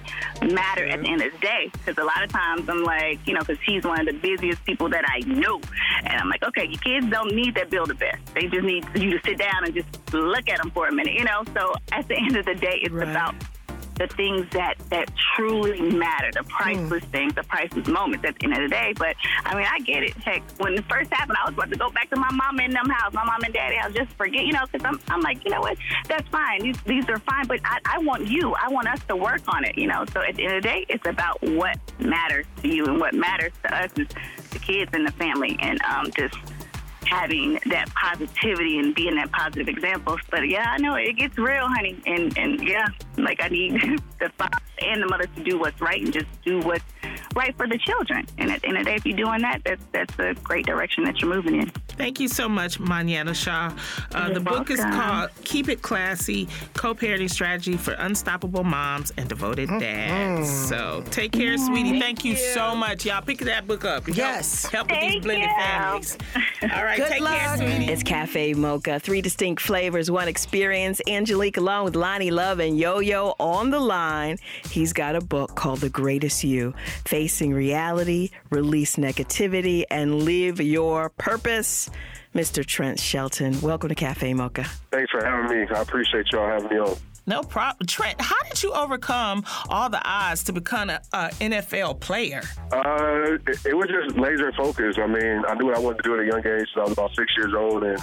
matter 0.54 0.86
at 0.86 1.02
the 1.02 1.08
end 1.08 1.22
of 1.22 1.32
the 1.34 1.38
day. 1.40 1.70
Because 1.74 1.98
a 1.98 2.06
lot 2.06 2.24
of 2.24 2.30
times 2.30 2.70
I'm 2.70 2.84
like, 2.84 3.20
you 3.28 3.34
know, 3.34 3.42
because 3.42 3.58
he's 3.66 3.84
one 3.84 4.00
of 4.00 4.06
the 4.06 4.20
busiest 4.20 4.64
people 4.66 4.90
that 4.90 5.04
I 5.08 5.20
know, 5.28 5.60
and 6.06 6.22
I'm 6.22 6.30
like, 6.30 6.44
okay, 6.44 6.66
your 6.66 6.80
kids 6.80 7.08
don't 7.10 7.36
need 7.36 7.56
that 7.56 7.70
bill 7.70 7.86
the 7.86 7.96
best. 7.96 8.20
They 8.34 8.48
just 8.48 8.64
need 8.64 8.86
you 8.96 9.18
to 9.18 9.20
sit 9.26 9.38
down 9.38 9.66
and 9.66 9.74
just 9.74 10.14
look 10.14 10.48
at 10.48 10.62
them 10.62 10.72
for 10.72 10.88
a 10.88 10.94
minute, 10.94 11.14
you 11.14 11.26
know. 11.26 11.44
So 11.54 11.74
at 11.92 12.08
the 12.08 12.16
end 12.16 12.38
of 12.38 12.46
the 12.46 12.56
day, 12.56 12.80
it's 12.82 12.94
Right. 13.00 13.08
about 13.08 13.36
the 14.00 14.08
things 14.08 14.48
that 14.52 14.76
that 14.90 15.12
truly 15.36 15.82
matter, 15.82 16.32
the 16.34 16.44
priceless 16.44 17.04
things, 17.06 17.34
the 17.36 17.44
priceless 17.44 17.88
moments 17.88 18.26
at 18.26 18.40
the 18.40 18.46
end 18.46 18.54
of 18.54 18.62
the 18.62 18.70
day. 18.70 18.94
But 18.98 19.16
I 19.46 19.56
mean, 19.56 19.68
I 19.70 19.80
get 19.80 20.04
it. 20.04 20.14
Heck, 20.16 20.42
when 20.58 20.74
it 20.74 20.86
first 20.90 21.14
happened, 21.14 21.38
I 21.44 21.50
was 21.50 21.54
about 21.54 21.70
to 21.70 21.78
go 21.78 21.90
back 21.92 22.10
to 22.10 22.16
my 22.16 22.32
mom 22.32 22.60
and 22.60 22.74
them 22.74 22.90
house, 22.90 23.14
my 23.14 23.26
mom 23.26 23.44
and 23.44 23.54
daddy 23.54 23.76
house, 23.76 23.94
just 23.94 24.12
forget, 24.14 24.46
you 24.46 24.54
know, 24.54 24.66
because 24.72 24.86
I'm, 24.86 25.00
I'm 25.10 25.22
like, 25.22 25.44
you 25.44 25.52
know 25.52 25.62
what, 25.62 25.78
that's 26.08 26.28
fine. 26.30 26.62
These 26.62 26.82
these 26.84 27.08
are 27.10 27.20
fine, 27.20 27.46
but 27.48 27.60
I, 27.64 27.80
I 27.86 28.00
want 28.00 28.28
you. 28.28 28.54
I 28.54 28.70
want 28.70 28.88
us 28.88 29.00
to 29.10 29.16
work 29.16 29.42
on 29.50 29.66
it, 29.66 29.78
you 29.78 29.88
know. 29.88 30.06
So 30.14 30.22
at 30.22 30.36
the 30.36 30.46
end 30.46 30.56
of 30.56 30.64
the 30.64 30.70
day, 30.70 30.86
it's 30.90 31.08
about 31.08 31.42
what 31.42 31.78
matters 32.00 32.46
to 32.62 32.68
you, 32.68 32.86
and 32.86 33.00
what 33.00 33.14
matters 33.14 33.52
to 33.64 33.76
us 33.76 33.92
is 33.98 34.08
the 34.52 34.60
kids 34.60 34.92
and 34.94 35.06
the 35.06 35.12
family, 35.14 35.58
and 35.60 35.82
um, 35.84 36.10
just 36.18 36.36
having 37.10 37.60
that 37.66 37.90
positivity 37.94 38.80
and 38.80 38.94
being 38.94 39.16
that 39.16 39.32
positive 39.32 39.68
example. 39.68 40.18
But 40.30 40.48
yeah, 40.48 40.66
I 40.70 40.78
know 40.78 40.96
it 40.96 41.14
gets 41.18 41.38
real, 41.38 41.68
honey. 41.68 42.00
And 42.06 42.38
and 42.38 42.68
yeah, 42.68 42.88
like 43.18 43.42
I 43.42 43.50
need 43.50 43.74
the 44.20 44.30
father 44.38 44.58
and 44.82 45.02
the 45.02 45.08
mother 45.08 45.26
to 45.36 45.44
do 45.44 45.60
what's 45.60 45.80
right 45.82 46.02
and 46.02 46.14
just 46.14 46.28
do 46.44 46.60
what's 46.60 46.84
right 47.36 47.56
for 47.58 47.68
the 47.68 47.78
children. 47.78 48.26
And 48.38 48.52
at 48.52 48.62
the 48.62 48.68
end 48.68 48.78
of 48.78 48.86
the 48.86 48.92
day, 48.92 48.96
if 48.96 49.06
you're 49.06 49.18
doing 49.18 49.42
that, 49.42 49.62
that's 49.66 49.84
that's 49.92 50.20
a 50.20 50.34
great 50.44 50.66
direction 50.66 51.04
that 51.06 51.22
you're 51.22 51.34
moving 51.34 51.56
in. 51.56 51.72
Thank 52.00 52.22
you 52.22 52.30
so 52.30 52.48
much, 52.48 52.80
Monyetta 52.80 53.36
Shaw. 53.36 53.76
Uh, 54.16 54.28
the 54.30 54.36
You're 54.36 54.40
book 54.42 54.70
is 54.72 54.80
called 54.80 55.32
Keep 55.44 55.68
It 55.68 55.82
Classy 55.82 56.48
Co-Parenting 56.74 57.30
Strategy 57.30 57.76
for 57.76 57.92
Unstoppable 57.96 58.64
Moms 58.64 59.12
and 59.18 59.28
Devoted 59.28 59.68
Dads. 59.68 60.50
So 60.70 61.04
take 61.12 61.34
care, 61.34 61.58
sweetie. 61.58 62.00
Thank 62.00 62.24
you 62.24 62.38
so 62.38 62.74
much. 62.74 63.06
Y'all 63.06 63.22
pick 63.22 63.40
that 63.40 63.68
book 63.68 63.84
up. 63.84 64.08
Yes. 64.08 64.66
Help, 64.68 64.90
with 64.90 65.02
these 65.02 65.22
blended 65.22 65.50
you. 65.50 65.56
families. 65.58 66.18
All 66.64 66.86
right, 66.86 66.98
Good 67.00 67.10
take 67.10 67.22
luck. 67.22 67.38
care, 67.38 67.58
sweetie. 67.58 67.92
It's 67.92 68.02
Cafe 68.02 68.54
Mocha. 68.54 69.02
Three 69.02 69.22
distinct 69.22 69.62
flavors, 69.62 70.10
one 70.10 70.30
experience. 70.30 71.02
Angelique 71.06 71.58
along 71.58 71.84
with 71.84 71.96
Loni 71.96 72.32
Love 72.32 72.60
and 72.62 72.80
Yo 72.80 73.00
Yo 73.00 73.36
on 73.42 73.72
the 73.72 73.80
line. 73.80 74.38
He's 74.70 74.94
got 74.94 75.18
a 75.18 75.22
book 75.22 75.56
called 75.56 75.80
The 75.82 75.90
Greatest 75.90 76.46
You 76.46 76.74
Facing 77.04 77.52
Reality, 77.54 78.30
Release 78.52 78.96
Negativity, 78.96 79.84
and 79.92 80.24
Live 80.24 80.62
Your 80.62 81.10
Purpose. 81.10 81.89
Mr. 82.36 82.66
Trent 82.66 83.00
Shelton. 83.00 83.60
Welcome 83.62 83.90
to 83.90 83.96
Cafe 83.96 84.34
Mocha. 84.34 84.64
Thanks 84.92 85.12
for 85.12 85.26
having 85.26 85.60
me. 85.60 85.68
I 85.74 85.82
appreciate 85.82 86.28
y'all 86.32 86.48
having 86.48 86.70
me 86.70 86.78
on. 86.78 86.96
No 87.26 87.44
problem. 87.44 87.86
Trent, 87.86 88.20
how 88.20 88.42
did 88.48 88.64
you 88.64 88.72
overcome 88.74 89.46
all 89.70 89.90
the 89.90 90.02
odds 90.04 90.44
to 90.46 90.54
become 90.54 90.90
an 90.90 91.00
NFL 91.14 92.00
player? 92.00 92.42
Uh, 92.72 93.38
it, 93.48 93.66
it, 93.68 93.78
was 93.78 93.88
just 93.88 94.18
laser 94.18 94.52
focus. 94.54 94.98
I 94.98 95.06
mean, 95.06 95.44
I 95.48 95.54
knew 95.54 95.68
what 95.68 95.78
I 95.78 95.80
wanted 95.80 95.98
to 95.98 96.04
do 96.04 96.16
at 96.16 96.22
a 96.22 96.26
young 96.26 96.46
age. 96.46 96.68
So 96.74 96.82
I 96.82 96.84
was 96.86 96.94
about 96.94 97.12
six 97.16 97.32
years 97.38 97.54
old, 97.54 97.84
and 97.84 98.00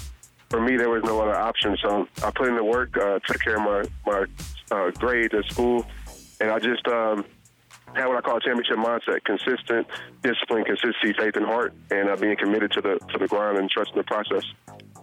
for 0.49 0.61
me, 0.61 0.76
there 0.76 0.90
was 0.90 1.02
no 1.02 1.21
other 1.21 1.37
option. 1.37 1.76
So 1.83 2.06
I 2.25 2.30
put 2.30 2.49
in 2.49 2.54
the 2.54 2.62
work, 2.62 2.97
uh, 2.97 3.18
took 3.26 3.40
care 3.40 3.56
of 3.56 3.62
my 3.62 3.83
my 4.06 4.26
uh, 4.71 4.90
grades 4.92 5.35
at 5.35 5.45
school, 5.50 5.85
and 6.40 6.50
I 6.50 6.61
just 6.61 6.87
um, 6.87 7.25
had 7.96 8.06
what 8.06 8.16
I 8.16 8.20
call 8.20 8.36
a 8.36 8.40
championship 8.40 8.76
mindset: 8.76 9.24
consistent, 9.24 9.86
discipline, 10.22 10.64
consistency, 10.64 11.12
faith, 11.18 11.36
and 11.36 11.46
heart, 11.46 11.74
and 11.90 12.08
uh, 12.08 12.16
being 12.16 12.36
committed 12.36 12.70
to 12.72 12.80
the 12.80 12.98
to 13.12 13.18
the 13.18 13.26
grind 13.26 13.58
and 13.58 13.70
trusting 13.70 13.96
the 13.96 14.04
process. 14.04 14.44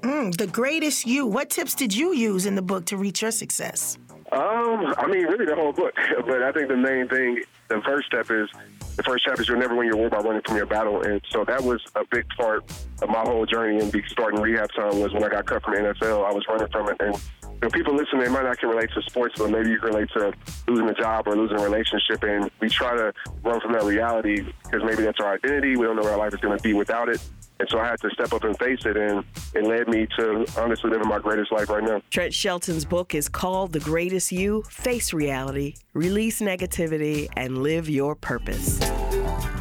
Mm, 0.01 0.35
the 0.35 0.47
greatest 0.47 1.05
you. 1.05 1.25
What 1.25 1.49
tips 1.49 1.75
did 1.75 1.95
you 1.95 2.13
use 2.13 2.45
in 2.45 2.55
the 2.55 2.61
book 2.61 2.85
to 2.85 2.97
reach 2.97 3.21
your 3.21 3.31
success? 3.31 3.97
Um, 4.31 4.95
I 4.97 5.07
mean, 5.07 5.25
really 5.27 5.45
the 5.45 5.55
whole 5.55 5.73
book. 5.73 5.93
But 6.25 6.41
I 6.41 6.51
think 6.51 6.67
the 6.67 6.77
main 6.77 7.07
thing, 7.07 7.43
the 7.67 7.81
first 7.81 8.07
step 8.07 8.31
is 8.31 8.49
the 8.95 9.03
first 9.03 9.23
chapter 9.25 9.41
is 9.41 9.49
you'll 9.49 9.59
never 9.59 9.75
win 9.75 9.87
your 9.87 9.97
war 9.97 10.09
by 10.09 10.19
running 10.19 10.41
from 10.45 10.57
your 10.57 10.65
battle. 10.65 11.01
And 11.01 11.21
so 11.29 11.43
that 11.45 11.61
was 11.63 11.81
a 11.95 12.03
big 12.09 12.27
part 12.37 12.63
of 13.01 13.09
my 13.09 13.21
whole 13.21 13.45
journey 13.45 13.79
and 13.79 14.03
starting 14.07 14.39
rehab 14.39 14.71
time 14.73 14.99
was 14.99 15.13
when 15.13 15.23
I 15.23 15.29
got 15.29 15.45
cut 15.45 15.63
from 15.63 15.75
the 15.75 15.81
NFL. 15.81 16.25
I 16.29 16.33
was 16.33 16.45
running 16.47 16.67
from 16.67 16.89
it. 16.89 16.97
And 16.99 17.15
know, 17.63 17.69
people 17.69 17.95
listening, 17.95 18.23
they 18.23 18.29
might 18.29 18.43
not 18.43 18.59
can 18.59 18.69
relate 18.69 18.89
to 18.93 19.01
sports, 19.03 19.35
but 19.37 19.49
maybe 19.49 19.69
you 19.69 19.79
can 19.79 19.89
relate 19.89 20.09
to 20.15 20.33
losing 20.67 20.89
a 20.89 20.93
job 20.93 21.27
or 21.27 21.35
losing 21.35 21.59
a 21.59 21.63
relationship. 21.63 22.23
And 22.23 22.49
we 22.59 22.69
try 22.69 22.95
to 22.95 23.13
run 23.43 23.59
from 23.61 23.73
that 23.73 23.83
reality 23.83 24.45
because 24.63 24.81
maybe 24.83 25.03
that's 25.03 25.19
our 25.19 25.35
identity. 25.35 25.75
We 25.75 25.85
don't 25.85 25.95
know 25.95 26.03
where 26.03 26.13
our 26.13 26.17
life 26.17 26.33
is 26.33 26.39
going 26.39 26.57
to 26.57 26.63
be 26.63 26.73
without 26.73 27.09
it. 27.09 27.21
And 27.59 27.69
so 27.69 27.79
I 27.79 27.87
had 27.87 27.99
to 28.01 28.09
step 28.09 28.33
up 28.33 28.43
and 28.43 28.57
face 28.57 28.79
it, 28.83 28.97
and 28.97 29.23
it 29.53 29.63
led 29.63 29.87
me 29.87 30.07
to 30.17 30.45
honestly 30.57 30.89
living 30.89 31.07
my 31.07 31.19
greatest 31.19 31.51
life 31.51 31.69
right 31.69 31.83
now. 31.83 32.01
Trent 32.09 32.33
Shelton's 32.33 32.83
book 32.83 33.13
is 33.13 33.29
called 33.29 33.71
The 33.71 33.79
Greatest 33.79 34.31
You 34.31 34.63
Face 34.63 35.13
Reality, 35.13 35.75
Release 35.93 36.41
Negativity, 36.41 37.29
and 37.37 37.59
Live 37.59 37.87
Your 37.87 38.15
Purpose. 38.15 38.79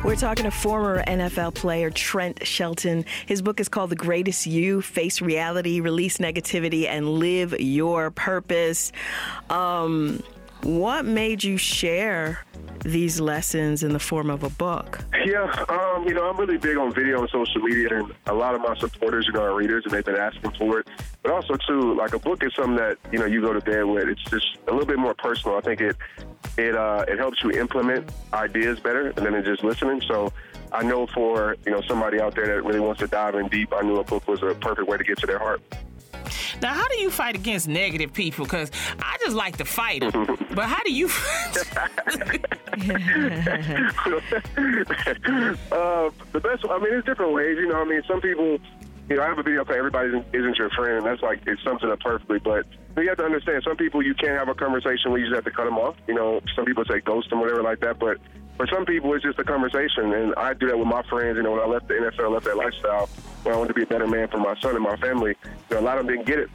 We're 0.04 0.16
talking 0.16 0.47
to 0.47 0.50
former 0.50 1.00
NFL 1.04 1.54
player 1.54 1.88
Trent 1.88 2.44
Shelton. 2.44 3.04
His 3.26 3.40
book 3.40 3.61
is 3.61 3.68
called 3.68 3.90
The 3.90 3.97
Greatest 3.97 4.47
You 4.47 4.82
Face 4.82 5.23
Reality, 5.23 5.78
Release 5.78 6.18
Negativity, 6.18 6.88
and 6.88 7.09
Live 7.09 7.59
Your 7.61 8.11
Purpose. 8.11 8.90
Um, 9.49 10.21
what 10.64 11.04
made 11.04 11.42
you 11.42 11.57
share 11.57 12.45
these 12.85 13.21
lessons 13.21 13.83
in 13.83 13.92
the 13.92 13.99
form 13.99 14.31
of 14.31 14.42
a 14.42 14.50
book? 14.50 15.00
Yeah, 15.25 15.45
um, 15.69 16.07
you 16.07 16.14
know, 16.14 16.28
I'm 16.28 16.37
really 16.37 16.59
big 16.59 16.76
on 16.76 16.92
video 16.92 17.21
and 17.21 17.28
social 17.31 17.61
media, 17.62 17.99
and 17.99 18.12
a 18.26 18.35
lot 18.35 18.54
of 18.54 18.61
my 18.61 18.76
supporters, 18.76 19.26
you 19.26 19.33
know, 19.33 19.54
readers, 19.54 19.85
and 19.85 19.92
they've 19.92 20.04
been 20.04 20.16
asking 20.16 20.52
for 20.52 20.81
it. 20.81 20.88
But 21.23 21.33
also, 21.33 21.57
too, 21.69 21.95
like 21.95 22.12
a 22.14 22.19
book 22.19 22.42
is 22.42 22.52
something 22.54 22.76
that 22.76 22.99
you 23.12 23.19
know 23.19 23.26
you 23.26 23.40
go 23.40 23.52
to 23.52 23.61
bed 23.61 23.85
with. 23.85 24.09
It's 24.09 24.23
just 24.25 24.59
a 24.66 24.73
little 24.73 24.87
bit 24.87 24.99
more 24.99 25.14
personal. 25.14 25.57
I 25.57 25.61
think 25.61 25.81
it 25.81 25.97
it 26.57 26.75
uh, 26.75 27.04
it 27.07 27.19
helps 27.19 27.42
you 27.42 27.50
implement 27.50 28.11
ideas 28.33 28.81
better 28.81 29.12
than 29.12 29.42
just 29.45 29.64
listening. 29.64 30.02
So. 30.07 30.33
I 30.75 30.83
know 30.83 31.07
for 31.07 31.57
you 31.66 31.73
know 31.73 31.83
somebody 31.83 32.19
out 32.19 32.35
there 32.35 32.47
that 32.47 32.64
really 32.64 32.81
wants 32.81 33.00
to 33.00 33.07
dive 33.07 33.35
in 33.35 33.49
deep, 33.49 33.75
I 33.75 33.83
knew 33.83 33.97
a 33.97 34.04
book 34.04 34.26
was 34.26 34.42
a 34.42 34.54
perfect 34.54 34.88
way 34.88 34.97
to 34.97 35.04
get 35.04 35.19
to 35.19 35.26
their 35.26 35.38
heart. 35.38 35.61
Now, 36.60 36.74
how 36.74 36.86
do 36.88 36.98
you 36.98 37.10
fight 37.10 37.34
against 37.34 37.68
negative 37.68 38.12
people? 38.12 38.44
Because 38.44 38.70
I 38.98 39.16
just 39.20 39.36
like 39.36 39.56
to 39.58 39.64
fight 39.64 40.00
them. 40.00 40.26
but 40.54 40.66
how 40.66 40.82
do 40.82 40.92
you? 40.92 41.06
uh, 45.72 46.10
the 46.32 46.40
best. 46.42 46.64
I 46.68 46.78
mean, 46.78 46.90
there's 46.90 47.04
different 47.04 47.32
ways. 47.32 47.56
You 47.58 47.68
know, 47.68 47.80
I 47.80 47.84
mean, 47.84 48.02
some 48.06 48.20
people. 48.20 48.58
You 49.08 49.16
know, 49.16 49.24
I 49.24 49.26
have 49.26 49.38
a 49.38 49.42
video 49.42 49.64
called 49.64 49.76
"Everybody 49.76 50.24
Isn't 50.32 50.56
Your 50.56 50.70
Friend," 50.70 50.98
and 50.98 51.06
that's 51.06 51.22
like 51.22 51.46
it 51.46 51.58
sums 51.64 51.82
it 51.82 51.90
up 51.90 52.00
perfectly. 52.00 52.38
But 52.38 52.66
you 52.96 53.08
have 53.08 53.18
to 53.18 53.24
understand, 53.24 53.62
some 53.66 53.76
people 53.76 54.00
you 54.02 54.14
can't 54.14 54.38
have 54.38 54.48
a 54.48 54.54
conversation 54.54 55.10
where 55.10 55.20
you 55.20 55.26
just 55.26 55.34
have 55.34 55.44
to 55.44 55.50
cut 55.50 55.64
them 55.64 55.76
off. 55.76 55.96
You 56.06 56.14
know, 56.14 56.40
some 56.54 56.64
people 56.64 56.84
say 56.84 57.00
ghost 57.00 57.28
them, 57.30 57.40
whatever 57.40 57.62
like 57.62 57.80
that. 57.80 57.98
But 57.98 58.18
for 58.56 58.66
some 58.66 58.85
people, 58.85 59.12
it's 59.14 59.25
just 59.25 59.38
a 59.38 59.44
conversation, 59.44 60.12
and 60.12 60.35
I 60.37 60.54
do 60.54 60.68
that 60.68 60.78
with 60.78 60.88
my 60.88 61.02
friends. 61.04 61.37
You 61.37 61.42
know, 61.42 61.52
when 61.52 61.61
I 61.61 61.66
left 61.66 61.88
the 61.88 61.94
NFL, 61.94 62.32
left 62.32 62.44
that 62.44 62.56
lifestyle, 62.56 63.09
when 63.42 63.54
I 63.54 63.59
wanted 63.59 63.68
to 63.68 63.75
be 63.75 63.82
a 63.82 63.87
better 63.87 64.06
man 64.06 64.28
for 64.28 64.38
my 64.38 64.59
son 64.61 64.75
and 64.75 64.85
my 64.85 64.97
family, 64.97 65.37
you 65.42 65.76
know, 65.76 65.80
a 65.80 65.82
lot 65.82 65.99
of 65.99 66.06
them 66.06 66.14
didn't 66.14 66.26
get 66.26 66.38
it. 66.38 66.50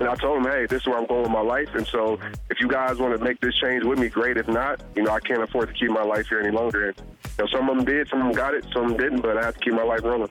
And 0.00 0.08
I 0.08 0.14
told 0.16 0.42
them, 0.42 0.50
hey, 0.50 0.66
this 0.66 0.82
is 0.82 0.86
where 0.86 0.98
I'm 0.98 1.06
going 1.06 1.22
with 1.22 1.30
my 1.30 1.40
life. 1.40 1.68
And 1.74 1.86
so 1.86 2.18
if 2.50 2.60
you 2.60 2.68
guys 2.68 2.98
want 2.98 3.16
to 3.16 3.22
make 3.22 3.40
this 3.40 3.54
change 3.56 3.84
with 3.84 3.98
me, 3.98 4.08
great. 4.08 4.36
If 4.36 4.48
not, 4.48 4.82
you 4.96 5.02
know, 5.02 5.12
I 5.12 5.20
can't 5.20 5.42
afford 5.42 5.68
to 5.68 5.74
keep 5.74 5.90
my 5.90 6.02
life 6.02 6.26
here 6.28 6.40
any 6.40 6.50
longer. 6.50 6.88
And 6.88 6.96
you 6.98 7.30
know, 7.44 7.46
some 7.46 7.68
of 7.68 7.76
them 7.76 7.84
did, 7.84 8.08
some 8.08 8.20
of 8.20 8.26
them 8.26 8.34
got 8.34 8.54
it, 8.54 8.64
some 8.72 8.84
of 8.84 8.88
them 8.90 8.98
didn't, 8.98 9.20
but 9.20 9.36
I 9.36 9.44
have 9.44 9.54
to 9.54 9.60
keep 9.60 9.74
my 9.74 9.84
life 9.84 10.02
rolling. 10.02 10.30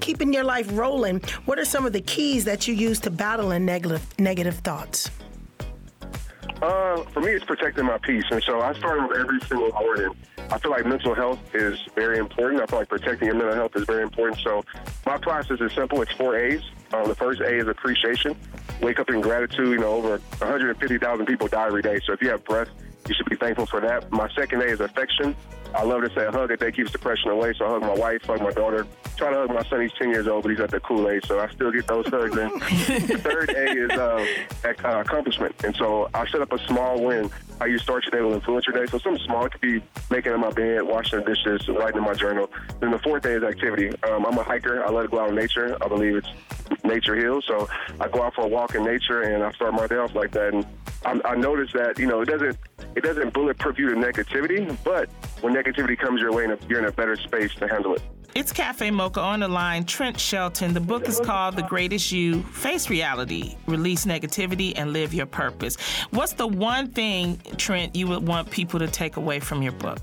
Keeping 0.00 0.32
your 0.32 0.44
life 0.44 0.68
rolling, 0.72 1.20
what 1.44 1.58
are 1.58 1.64
some 1.64 1.86
of 1.86 1.92
the 1.92 2.00
keys 2.00 2.44
that 2.44 2.68
you 2.68 2.74
use 2.74 3.00
to 3.00 3.10
battle 3.10 3.50
in 3.50 3.64
negative, 3.64 4.06
negative 4.18 4.56
thoughts? 4.56 5.10
Uh, 6.62 7.02
for 7.04 7.20
me, 7.20 7.30
it's 7.30 7.44
protecting 7.44 7.86
my 7.86 7.98
peace. 7.98 8.24
And 8.30 8.42
so 8.42 8.60
I 8.60 8.74
start 8.74 9.08
with 9.08 9.16
every 9.16 9.40
single 9.40 9.70
morning. 9.70 10.14
I 10.50 10.58
feel 10.58 10.70
like 10.70 10.84
mental 10.84 11.14
health 11.14 11.38
is 11.54 11.78
very 11.94 12.18
important. 12.18 12.60
I 12.60 12.66
feel 12.66 12.80
like 12.80 12.88
protecting 12.88 13.26
your 13.26 13.36
mental 13.36 13.54
health 13.54 13.76
is 13.76 13.84
very 13.84 14.02
important. 14.02 14.40
So 14.42 14.62
my 15.06 15.16
process 15.16 15.60
is 15.60 15.72
simple. 15.72 16.02
It's 16.02 16.12
four 16.12 16.36
A's. 16.36 16.60
Um, 16.92 17.08
the 17.08 17.14
first 17.14 17.40
A 17.40 17.56
is 17.56 17.66
appreciation. 17.66 18.36
Wake 18.82 18.98
up 18.98 19.08
in 19.08 19.20
gratitude. 19.20 19.68
You 19.68 19.78
know, 19.78 19.92
over 19.92 20.18
150,000 20.38 21.26
people 21.26 21.48
die 21.48 21.66
every 21.66 21.82
day. 21.82 21.98
So 22.04 22.12
if 22.12 22.20
you 22.20 22.28
have 22.30 22.44
breath, 22.44 22.68
you 23.08 23.14
should 23.14 23.30
be 23.30 23.36
thankful 23.36 23.66
for 23.66 23.80
that. 23.80 24.10
My 24.12 24.28
second 24.34 24.62
A 24.62 24.66
is 24.66 24.80
affection. 24.80 25.34
I 25.74 25.84
love 25.84 26.02
to 26.02 26.10
say 26.14 26.26
a 26.26 26.32
hug 26.32 26.50
a 26.50 26.56
day 26.56 26.72
keeps 26.72 26.90
depression 26.90 27.30
away. 27.30 27.52
So 27.56 27.66
I 27.66 27.70
hug 27.70 27.82
my 27.82 27.94
wife, 27.94 28.24
hug 28.24 28.40
my 28.40 28.50
daughter. 28.50 28.86
Try 29.16 29.30
to 29.30 29.36
hug 29.36 29.50
my 29.50 29.62
son. 29.64 29.82
He's 29.82 29.92
10 29.92 30.10
years 30.10 30.26
old, 30.26 30.42
but 30.42 30.50
he's 30.50 30.60
at 30.60 30.70
the 30.70 30.80
cool 30.80 31.08
age, 31.08 31.26
so 31.26 31.38
I 31.38 31.48
still 31.50 31.70
get 31.70 31.86
those 31.86 32.06
hugs 32.06 32.36
in. 32.36 32.48
the 32.48 33.18
third 33.22 33.50
A 33.50 33.70
is 33.70 33.90
uh, 33.90 34.26
uh, 34.64 35.00
accomplishment. 35.00 35.54
And 35.64 35.76
so 35.76 36.08
I 36.14 36.26
set 36.28 36.40
up 36.40 36.52
a 36.52 36.58
small 36.66 37.02
win. 37.02 37.30
How 37.58 37.66
you 37.66 37.78
start 37.78 38.04
your 38.04 38.12
day 38.12 38.20
will 38.26 38.34
influence 38.34 38.66
your 38.66 38.74
day. 38.74 38.90
So 38.90 38.98
something 38.98 39.22
small. 39.24 39.44
It 39.44 39.52
could 39.52 39.60
be 39.60 39.82
making 40.10 40.32
in 40.32 40.40
my 40.40 40.50
bed, 40.50 40.82
washing 40.82 41.20
the 41.20 41.26
dishes, 41.26 41.68
writing 41.68 41.98
in 41.98 42.04
my 42.04 42.14
journal. 42.14 42.50
Then 42.80 42.90
the 42.90 42.98
fourth 42.98 43.22
day 43.22 43.34
is 43.34 43.42
activity. 43.42 43.90
Um, 44.02 44.24
I'm 44.26 44.38
a 44.38 44.42
hiker. 44.42 44.84
I 44.84 44.90
love 44.90 45.04
to 45.04 45.08
go 45.08 45.20
out 45.20 45.28
in 45.28 45.34
nature. 45.36 45.76
I 45.80 45.88
believe 45.88 46.16
it's 46.16 46.28
nature 46.84 47.14
heals. 47.14 47.44
So 47.46 47.68
I 48.00 48.08
go 48.08 48.22
out 48.22 48.34
for 48.34 48.42
a 48.42 48.48
walk 48.48 48.74
in 48.74 48.84
nature, 48.84 49.22
and 49.22 49.42
I 49.42 49.52
start 49.52 49.74
my 49.74 49.86
day 49.86 49.96
off 49.96 50.14
like 50.14 50.30
that. 50.32 50.54
And 50.54 50.66
I, 51.04 51.20
I 51.24 51.34
notice 51.34 51.72
that 51.72 51.98
you 51.98 52.06
know 52.06 52.20
it 52.20 52.26
doesn't 52.26 52.56
it 52.96 53.02
doesn't 53.02 53.32
bulletproof 53.32 53.78
you 53.78 53.88
to 53.90 53.96
negativity, 53.96 54.76
but 54.84 55.08
when 55.40 55.54
negativity 55.60 55.98
comes 55.98 56.20
your 56.20 56.32
way, 56.32 56.46
you're 56.68 56.78
in 56.78 56.86
a 56.86 56.92
better 56.92 57.16
space 57.16 57.54
to 57.56 57.68
handle 57.68 57.94
it. 57.94 58.02
It's 58.34 58.52
Cafe 58.52 58.90
Mocha 58.92 59.20
on 59.20 59.40
the 59.40 59.48
line. 59.48 59.84
Trent 59.84 60.18
Shelton. 60.18 60.72
The 60.72 60.80
book 60.80 61.08
is 61.08 61.18
called 61.18 61.56
The 61.56 61.62
Greatest 61.62 62.12
You 62.12 62.42
Face 62.42 62.88
Reality, 62.88 63.56
Release 63.66 64.04
Negativity, 64.06 64.72
and 64.76 64.92
Live 64.92 65.12
Your 65.12 65.26
Purpose. 65.26 65.76
What's 66.10 66.34
the 66.34 66.46
one 66.46 66.88
thing, 66.88 67.40
Trent, 67.56 67.96
you 67.96 68.06
would 68.06 68.26
want 68.26 68.48
people 68.50 68.78
to 68.78 68.86
take 68.86 69.16
away 69.16 69.40
from 69.40 69.62
your 69.62 69.72
book? 69.72 69.98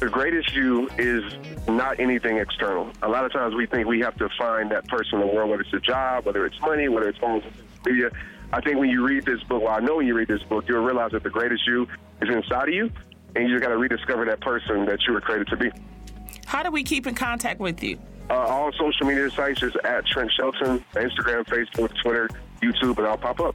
The 0.00 0.08
greatest 0.08 0.54
you 0.54 0.88
is 0.98 1.22
not 1.66 1.98
anything 1.98 2.36
external. 2.38 2.90
A 3.02 3.08
lot 3.08 3.24
of 3.24 3.32
times 3.32 3.54
we 3.54 3.66
think 3.66 3.86
we 3.86 4.00
have 4.00 4.16
to 4.16 4.28
find 4.36 4.70
that 4.72 4.86
person 4.88 5.20
in 5.20 5.26
the 5.26 5.32
world, 5.32 5.48
whether 5.48 5.62
it's 5.62 5.72
a 5.72 5.80
job, 5.80 6.26
whether 6.26 6.44
it's 6.44 6.60
money, 6.60 6.88
whether 6.88 7.08
it's 7.08 7.18
phones, 7.18 7.44
media. 7.86 8.10
I 8.52 8.60
think 8.60 8.78
when 8.78 8.90
you 8.90 9.06
read 9.06 9.24
this 9.24 9.42
book, 9.44 9.62
well, 9.62 9.72
I 9.72 9.78
know 9.78 9.96
when 9.96 10.06
you 10.06 10.14
read 10.14 10.28
this 10.28 10.42
book, 10.42 10.68
you'll 10.68 10.84
realize 10.84 11.12
that 11.12 11.22
the 11.22 11.30
greatest 11.30 11.66
you 11.66 11.86
is 12.20 12.28
inside 12.28 12.68
of 12.68 12.74
you, 12.74 12.90
and 13.34 13.48
you 13.48 13.54
just 13.54 13.62
got 13.62 13.70
to 13.70 13.78
rediscover 13.78 14.24
that 14.26 14.40
person 14.40 14.84
that 14.86 15.00
you 15.06 15.12
were 15.12 15.20
created 15.20 15.48
to 15.48 15.56
be. 15.56 15.70
How 16.46 16.62
do 16.62 16.70
we 16.70 16.82
keep 16.82 17.06
in 17.06 17.14
contact 17.14 17.60
with 17.60 17.82
you? 17.82 17.98
Uh, 18.30 18.34
all 18.34 18.72
social 18.72 19.06
media 19.06 19.30
sites 19.30 19.62
is 19.62 19.74
at 19.84 20.06
Trent 20.06 20.30
Shelton, 20.32 20.84
Instagram, 20.94 21.44
Facebook, 21.44 21.92
Twitter, 22.02 22.28
YouTube, 22.62 22.98
and 22.98 23.06
I'll 23.06 23.18
pop 23.18 23.40
up. 23.40 23.54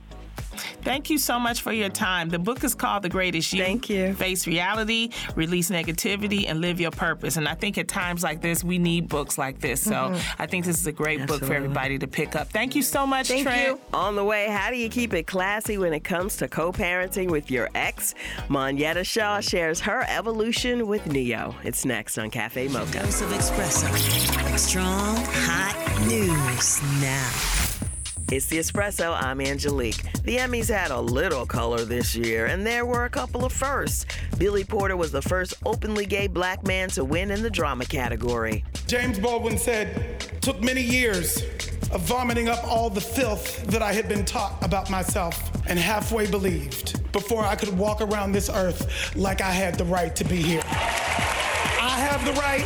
Thank 0.81 1.09
you 1.09 1.17
so 1.17 1.39
much 1.39 1.61
for 1.61 1.71
your 1.71 1.89
time. 1.89 2.29
The 2.29 2.39
book 2.39 2.63
is 2.63 2.75
called 2.75 3.03
The 3.03 3.09
Greatest 3.09 3.53
You. 3.53 3.63
Thank 3.63 3.89
you. 3.89 4.13
Face 4.13 4.47
reality, 4.47 5.09
release 5.35 5.69
negativity, 5.69 6.45
and 6.47 6.61
live 6.61 6.79
your 6.79 6.91
purpose. 6.91 7.37
And 7.37 7.47
I 7.47 7.55
think 7.55 7.77
at 7.77 7.87
times 7.87 8.23
like 8.23 8.41
this, 8.41 8.63
we 8.63 8.77
need 8.77 9.09
books 9.09 9.37
like 9.37 9.59
this. 9.59 9.83
So 9.83 9.91
mm-hmm. 9.91 10.41
I 10.41 10.45
think 10.45 10.65
this 10.65 10.79
is 10.79 10.87
a 10.87 10.91
great 10.91 11.21
Absolutely. 11.21 11.47
book 11.47 11.47
for 11.47 11.55
everybody 11.55 11.99
to 11.99 12.07
pick 12.07 12.35
up. 12.35 12.49
Thank 12.49 12.75
you 12.75 12.81
so 12.81 13.05
much, 13.07 13.27
Thank 13.27 13.43
Trent. 13.43 13.67
You. 13.67 13.79
On 13.93 14.15
the 14.15 14.23
way, 14.23 14.47
how 14.47 14.69
do 14.69 14.77
you 14.77 14.89
keep 14.89 15.13
it 15.13 15.27
classy 15.27 15.77
when 15.77 15.93
it 15.93 16.03
comes 16.03 16.37
to 16.37 16.47
co-parenting 16.47 17.29
with 17.29 17.51
your 17.51 17.69
ex? 17.75 18.13
Monyetta 18.49 19.05
Shaw 19.05 19.39
shares 19.39 19.79
her 19.81 20.05
evolution 20.07 20.87
with 20.87 21.05
Ne-Yo. 21.07 21.55
It's 21.63 21.85
next 21.85 22.17
on 22.17 22.29
Cafe 22.29 22.67
Mocha. 22.67 22.99
Dose 22.99 23.21
of 23.21 23.29
espresso. 23.29 24.57
Strong, 24.57 25.17
hot 25.17 25.75
news 26.07 26.81
now. 27.01 27.76
It's 28.29 28.47
the 28.47 28.57
Espresso. 28.57 29.17
I'm 29.17 29.39
Angelique. 29.39 30.03
The 30.23 30.35
Emmys 30.35 30.67
had 30.67 30.91
a 30.91 30.99
little 30.99 31.45
color 31.45 31.85
this 31.85 32.13
year, 32.13 32.47
and 32.47 32.67
there 32.67 32.85
were 32.85 33.05
a 33.05 33.09
couple 33.09 33.45
of 33.45 33.53
firsts. 33.53 34.05
Billy 34.37 34.65
Porter 34.65 34.97
was 34.97 35.13
the 35.13 35.21
first 35.21 35.53
openly 35.65 36.05
gay 36.05 36.27
black 36.27 36.67
man 36.67 36.89
to 36.89 37.05
win 37.05 37.31
in 37.31 37.41
the 37.41 37.49
drama 37.49 37.85
category. 37.85 38.65
James 38.85 39.17
Baldwin 39.17 39.57
said, 39.57 40.19
took 40.41 40.61
many 40.61 40.81
years 40.81 41.41
of 41.89 42.01
vomiting 42.01 42.49
up 42.49 42.61
all 42.65 42.89
the 42.89 42.99
filth 42.99 43.65
that 43.67 43.81
I 43.81 43.93
had 43.93 44.09
been 44.09 44.25
taught 44.25 44.61
about 44.61 44.89
myself 44.89 45.49
and 45.65 45.79
halfway 45.79 46.29
believed 46.29 47.09
before 47.13 47.45
I 47.45 47.55
could 47.55 47.77
walk 47.77 48.01
around 48.01 48.33
this 48.33 48.49
earth 48.49 49.15
like 49.15 49.39
I 49.39 49.51
had 49.51 49.75
the 49.75 49.85
right 49.85 50.13
to 50.17 50.25
be 50.25 50.35
here. 50.35 50.61
I 50.65 51.97
have 51.97 52.25
the 52.25 52.33
right 52.33 52.65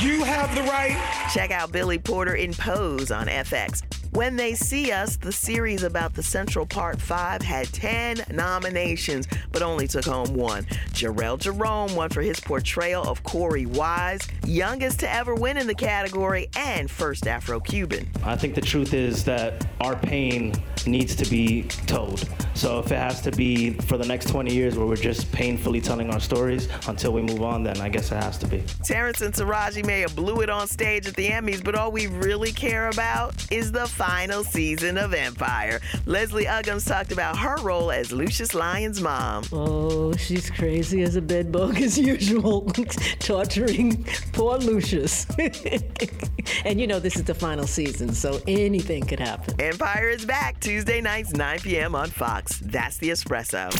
You 0.00 0.24
have 0.24 0.54
the 0.54 0.62
right. 0.62 0.96
Check 1.34 1.50
out 1.50 1.70
Billy 1.70 1.98
Porter 1.98 2.34
in 2.34 2.54
Pose 2.54 3.10
on 3.10 3.26
FX. 3.26 3.82
When 4.12 4.36
They 4.36 4.54
See 4.54 4.92
Us, 4.92 5.16
the 5.16 5.32
series 5.32 5.84
about 5.84 6.12
the 6.12 6.22
Central 6.22 6.66
Park 6.66 6.98
5 6.98 7.40
had 7.40 7.72
10 7.72 8.26
nominations, 8.30 9.26
but 9.50 9.62
only 9.62 9.88
took 9.88 10.04
home 10.04 10.34
one. 10.34 10.64
Jharrel 10.90 11.38
Jerome 11.38 11.94
won 11.94 12.10
for 12.10 12.20
his 12.20 12.38
portrayal 12.38 13.04
of 13.04 13.22
Korey 13.22 13.66
Wise, 13.66 14.20
youngest 14.46 15.00
to 15.00 15.10
ever 15.10 15.34
win 15.34 15.56
in 15.56 15.66
the 15.66 15.74
category 15.74 16.50
and 16.54 16.90
first 16.90 17.26
Afro 17.26 17.58
Cuban. 17.58 18.06
I 18.22 18.36
think 18.36 18.54
the 18.54 18.60
truth 18.60 18.92
is 18.92 19.24
that 19.24 19.66
our 19.80 19.96
pain 19.96 20.62
needs 20.86 21.14
to 21.16 21.28
be 21.28 21.62
told. 21.86 22.28
So 22.54 22.78
if 22.78 22.92
it 22.92 22.96
has 22.96 23.20
to 23.22 23.30
be 23.30 23.72
for 23.72 23.96
the 23.96 24.06
next 24.06 24.28
20 24.28 24.54
years 24.54 24.76
where 24.76 24.86
we're 24.86 24.96
just 24.96 25.30
painfully 25.32 25.80
telling 25.80 26.10
our 26.10 26.20
stories 26.20 26.68
until 26.86 27.12
we 27.12 27.22
move 27.22 27.42
on, 27.42 27.62
then 27.62 27.80
I 27.80 27.88
guess 27.88 28.12
it 28.12 28.16
has 28.16 28.38
to 28.38 28.46
be. 28.46 28.62
Terrence 28.82 29.20
and 29.20 29.32
Taraji 29.32 29.84
may 29.86 30.00
have 30.00 30.14
blew 30.14 30.40
it 30.40 30.50
on 30.50 30.66
stage 30.68 31.06
at 31.06 31.14
the 31.14 31.28
Emmys, 31.28 31.62
but 31.64 31.74
all 31.74 31.92
we 31.92 32.06
really 32.06 32.52
care 32.52 32.88
about 32.88 33.34
is 33.50 33.72
the 33.72 33.86
final 33.86 34.44
season 34.44 34.98
of 34.98 35.14
Empire. 35.14 35.80
Leslie 36.06 36.44
Uggams 36.44 36.86
talked 36.86 37.12
about 37.12 37.38
her 37.38 37.56
role 37.62 37.90
as 37.90 38.12
Lucious 38.12 38.54
Lyon's 38.54 39.00
mom. 39.00 39.44
Oh, 39.52 40.12
she's 40.14 40.50
crazy 40.50 41.02
as 41.02 41.16
a 41.16 41.22
bedbug 41.22 41.80
as 41.80 41.98
usual, 41.98 42.62
torturing 43.18 44.04
poor 44.32 44.58
Lucious. 44.58 45.26
and 46.64 46.80
you 46.80 46.86
know, 46.86 46.98
this 46.98 47.16
is 47.16 47.24
the 47.24 47.34
final 47.34 47.66
season, 47.66 48.12
so 48.12 48.40
anything 48.46 49.04
could 49.04 49.20
happen. 49.20 49.60
Empire 49.60 50.10
is 50.10 50.24
back 50.24 50.60
Tuesday 50.72 51.02
nights, 51.02 51.34
9 51.34 51.58
p.m. 51.58 51.94
on 51.94 52.08
Fox. 52.08 52.58
That's 52.60 52.96
the 52.96 53.10
espresso. 53.10 53.70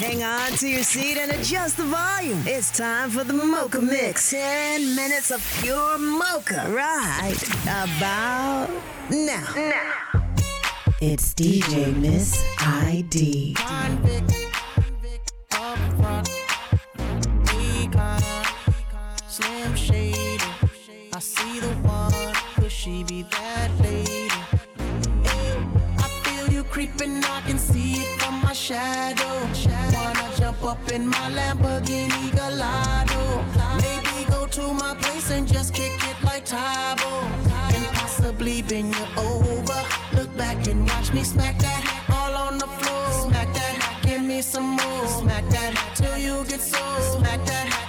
Hang 0.00 0.22
on 0.22 0.52
to 0.58 0.68
your 0.68 0.84
seat 0.84 1.16
and 1.16 1.32
adjust 1.32 1.76
the 1.76 1.82
volume. 1.82 2.40
It's 2.46 2.70
time 2.70 3.10
for 3.10 3.24
the 3.24 3.32
Mocha 3.32 3.80
Mix. 3.80 4.30
10 4.30 4.94
minutes 4.94 5.32
of 5.32 5.42
pure 5.60 5.98
mocha 5.98 6.70
right 6.70 7.42
about 7.64 8.70
now. 9.10 9.44
Now. 9.56 10.22
It's 11.00 11.34
DJ 11.34 11.92
Miss 11.96 12.40
ID. 12.60 13.56
Slim 19.26 19.74
shady. 19.74 20.38
I 21.12 21.18
see 21.18 21.58
the 21.58 21.74
one. 21.82 22.34
Could 22.54 22.70
she 22.70 23.02
be 23.02 23.24
that 23.24 23.70
creeping. 27.20 27.30
I 27.30 27.40
can 27.42 27.58
see 27.58 27.94
it 27.94 28.20
from 28.20 28.42
my 28.42 28.52
shadow. 28.52 29.48
Wanna 29.92 30.30
jump 30.38 30.62
up 30.64 30.92
in 30.92 31.08
my 31.08 31.30
Lamborghini 31.30 32.34
Gallardo? 32.34 33.44
Maybe 33.76 34.30
go 34.30 34.46
to 34.46 34.72
my 34.74 34.94
place 34.94 35.30
and 35.30 35.46
just 35.46 35.74
kick 35.74 35.92
it 35.92 36.22
like 36.24 36.44
Tae 36.44 36.94
Bo. 36.98 37.20
And 37.74 37.86
possibly 37.94 38.62
bend 38.62 38.94
you 38.94 39.06
over. 39.16 39.82
Look 40.14 40.34
back 40.36 40.66
and 40.66 40.88
watch 40.88 41.12
me 41.12 41.24
smack 41.24 41.58
that 41.58 41.82
all 42.10 42.34
on 42.34 42.58
the 42.58 42.66
floor. 42.66 43.30
Smack 43.30 43.52
that, 43.54 44.00
give 44.02 44.22
me 44.22 44.42
some 44.42 44.76
more. 44.76 45.06
Smack 45.06 45.48
that 45.50 45.74
till 45.94 46.16
you 46.18 46.44
get 46.44 46.60
so. 46.60 46.82
Smack 47.18 47.44
that, 47.46 47.85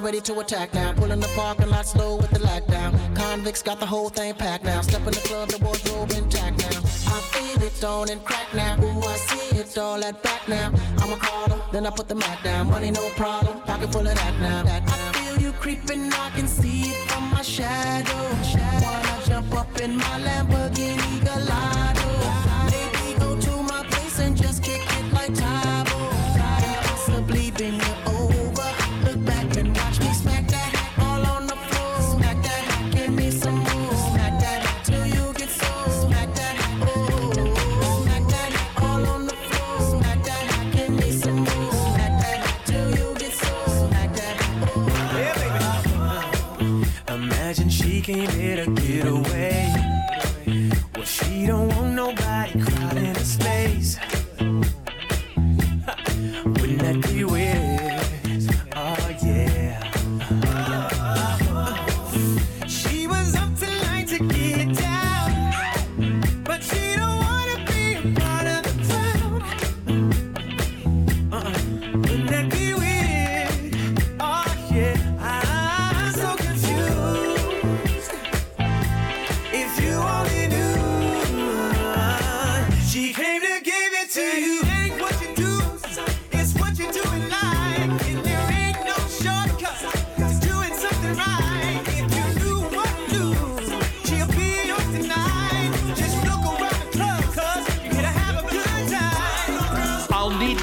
Ready 0.00 0.20
to 0.22 0.40
attack 0.40 0.74
now. 0.74 0.92
Pulling 0.94 1.20
the 1.20 1.28
parking 1.28 1.68
lot 1.68 1.86
slow 1.86 2.16
with 2.16 2.30
the 2.30 2.40
lockdown. 2.40 2.90
Convicts 3.14 3.62
got 3.62 3.78
the 3.78 3.86
whole 3.86 4.08
thing 4.08 4.34
packed 4.34 4.64
now. 4.64 4.80
Step 4.80 5.00
in 5.00 5.12
the 5.12 5.20
club, 5.28 5.48
the 5.48 5.58
wardrobe 5.64 6.10
intact 6.12 6.58
now. 6.58 6.78
I 7.14 7.20
feel 7.32 7.62
it 7.62 7.84
on 7.84 8.10
and 8.10 8.24
crack 8.24 8.52
now. 8.54 8.82
Ooh, 8.82 9.00
I 9.02 9.16
see 9.16 9.58
it 9.58 9.78
all 9.78 10.02
at 10.02 10.20
back 10.22 10.48
now. 10.48 10.72
I'ma 10.98 11.16
call 11.16 11.46
them, 11.46 11.60
then 11.72 11.86
I 11.86 11.90
put 11.90 12.08
the 12.08 12.14
mat 12.14 12.42
down. 12.42 12.70
Money 12.70 12.90
no 12.90 13.08
problem, 13.10 13.60
pocket 13.60 13.92
full 13.92 14.06
of 14.06 14.14
that 14.14 14.40
now. 14.40 14.62
That 14.64 14.84
now. 14.86 14.92
I 14.92 15.12
feel 15.12 15.40
you 15.40 15.52
creeping, 15.52 16.12
I 16.12 16.30
can 16.30 16.48
see 16.48 16.90
it 16.90 17.10
from 17.10 17.30
my 17.30 17.42
shadow. 17.42 18.22
Wanna 18.82 19.22
jump 19.26 19.54
up 19.54 19.80
in 19.80 19.96
my 19.96 20.18
Lamborghini? 20.26 21.22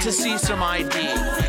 To 0.10 0.13
see 0.13 0.39
some 0.39 0.63
ID. 0.63 1.49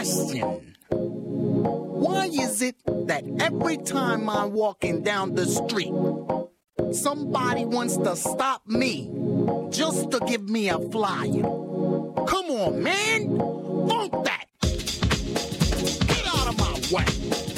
question. 0.00 0.74
Why 0.88 2.26
is 2.26 2.62
it 2.62 2.76
that 2.86 3.22
every 3.38 3.76
time 3.76 4.30
I'm 4.30 4.52
walking 4.52 5.02
down 5.02 5.34
the 5.34 5.44
street, 5.44 5.92
somebody 6.94 7.66
wants 7.66 7.98
to 7.98 8.16
stop 8.16 8.66
me 8.66 9.10
just 9.68 10.10
to 10.12 10.20
give 10.20 10.48
me 10.48 10.70
a 10.70 10.78
flyer? 10.78 11.42
Come 11.42 12.46
on, 12.50 12.82
man! 12.82 13.38
Funk 13.88 14.12
that! 14.24 14.46
Get 16.08 16.26
out 16.34 16.48
of 16.48 16.58
my 16.58 16.80
way! 16.96 17.49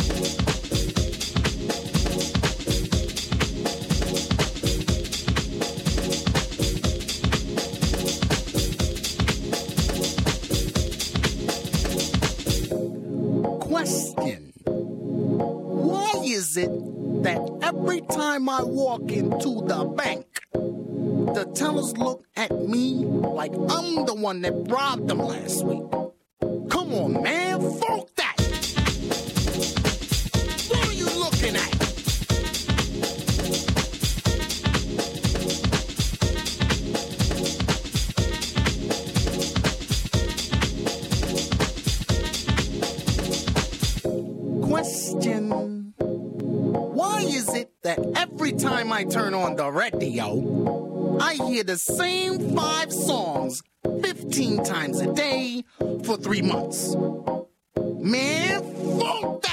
is 16.52 16.58
it 16.58 17.22
that 17.22 17.40
every 17.62 18.02
time 18.02 18.46
I 18.46 18.62
walk 18.62 19.10
into 19.10 19.64
the 19.66 19.84
bank, 19.96 20.26
the 20.52 21.50
tellers 21.54 21.96
look 21.96 22.26
at 22.36 22.50
me 22.68 23.04
like 23.06 23.52
I'm 23.70 24.04
the 24.04 24.14
one 24.14 24.42
that 24.42 24.52
robbed 24.68 25.08
them 25.08 25.20
last 25.20 25.64
week? 25.64 25.90
Come 26.68 26.92
on, 26.92 27.22
man, 27.22 27.58
folk! 27.80 28.12
on 49.52 49.56
the 49.56 49.70
radio, 49.70 51.18
I 51.20 51.34
hear 51.34 51.62
the 51.62 51.76
same 51.76 52.54
five 52.56 52.90
songs 52.90 53.62
15 54.02 54.64
times 54.64 55.00
a 55.00 55.12
day 55.12 55.64
for 56.04 56.16
three 56.16 56.40
months. 56.40 56.96
Man, 57.76 58.62
fuck 58.98 59.42
that! 59.42 59.51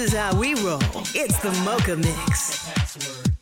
is 0.00 0.14
how 0.14 0.34
we 0.38 0.54
roll. 0.62 0.80
It's 1.14 1.38
the 1.40 1.52
Mocha 1.64 1.96
Mix. 1.96 3.39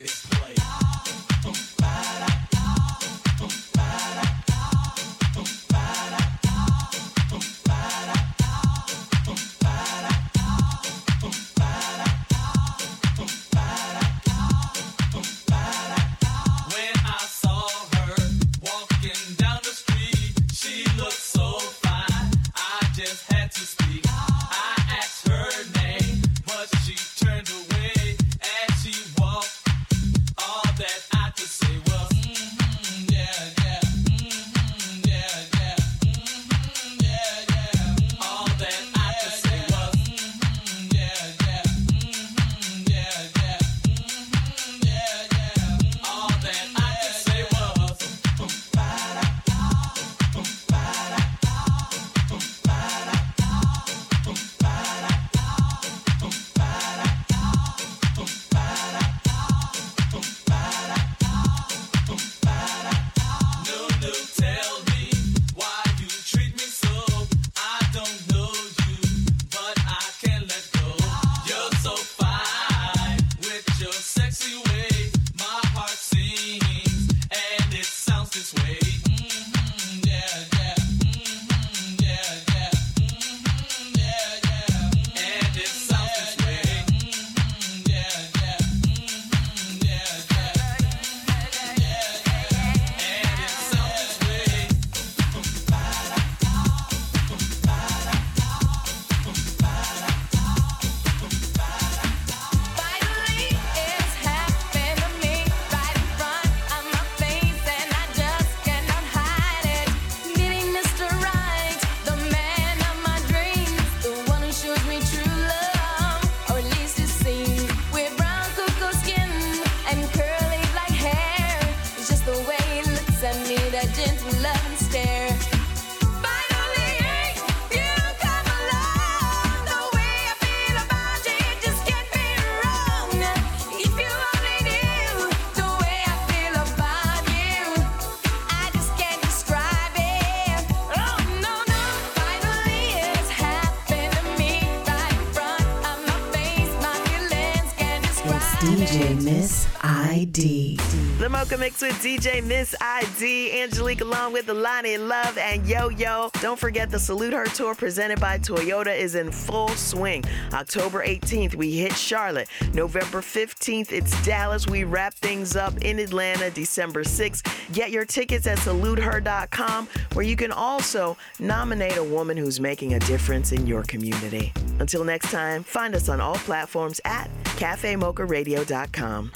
With 151.69 152.03
DJ 152.03 152.43
Miss 152.43 152.75
ID, 152.81 153.61
Angelique 153.61 154.01
along 154.01 154.33
with 154.33 154.49
Alani 154.49 154.97
Love 154.97 155.37
and 155.37 155.67
Yo 155.67 155.91
Yo. 155.91 156.31
Don't 156.41 156.59
forget 156.59 156.91
the 156.91 156.99
Salute 156.99 157.35
Her 157.35 157.45
Tour 157.45 157.75
presented 157.75 158.19
by 158.19 158.39
Toyota 158.39 158.97
is 158.97 159.15
in 159.15 159.31
full 159.31 159.69
swing. 159.69 160.25
October 160.55 161.05
18th, 161.05 161.55
we 161.57 161.77
hit 161.77 161.93
Charlotte. 161.93 162.49
November 162.73 163.21
15th, 163.21 163.93
it's 163.93 164.25
Dallas. 164.25 164.67
We 164.67 164.85
wrap 164.85 165.13
things 165.13 165.57
up 165.57 165.77
in 165.83 165.99
Atlanta 165.99 166.51
December 166.51 167.05
6th. 167.05 167.47
Get 167.75 167.91
your 167.91 168.07
tickets 168.07 168.47
at 168.47 168.57
saluteher.com, 168.59 169.89
where 170.15 170.25
you 170.25 170.37
can 170.37 170.53
also 170.53 171.19
nominate 171.39 171.99
a 171.99 172.05
woman 172.05 172.39
who's 172.39 172.59
making 172.59 172.95
a 172.95 172.99
difference 173.01 173.53
in 173.53 173.67
your 173.67 173.83
community. 173.83 174.55
Until 174.81 175.05
next 175.05 175.31
time, 175.31 175.63
find 175.65 175.95
us 175.95 176.09
on 176.09 176.19
all 176.19 176.37
platforms 176.37 176.99
at 177.05 177.29
cafemocharadio.com. 177.45 179.33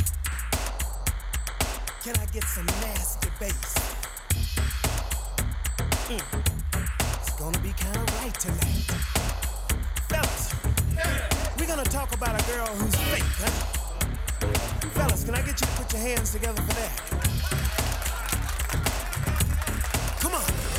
Can 2.02 2.16
I 2.16 2.26
get 2.32 2.42
some 2.42 2.66
nasty 2.66 3.28
bass? 3.38 3.74
Mm. 6.08 6.20
It's 7.20 7.32
gonna 7.38 7.58
be 7.60 7.72
kind 7.78 7.96
of 7.96 8.20
right 8.20 8.34
tonight. 8.40 8.90
Fellas, 10.08 10.52
we're 11.56 11.68
gonna 11.68 11.84
talk 11.84 12.12
about 12.12 12.40
a 12.40 12.44
girl 12.50 12.66
who's 12.66 12.96
fake, 12.96 13.22
huh? 13.38 13.50
Fellas, 14.94 15.22
can 15.22 15.36
I 15.36 15.42
get 15.42 15.60
you 15.60 15.66
to 15.66 15.72
put 15.74 15.92
your 15.92 16.02
hands 16.02 16.32
together 16.32 16.60
for 16.62 16.74
that? 16.74 16.90
Come 20.18 20.34
on. 20.34 20.71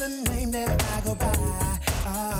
The 0.00 0.08
name 0.30 0.50
that 0.50 0.82
I 0.82 1.00
go 1.02 1.14
by. 1.14 2.39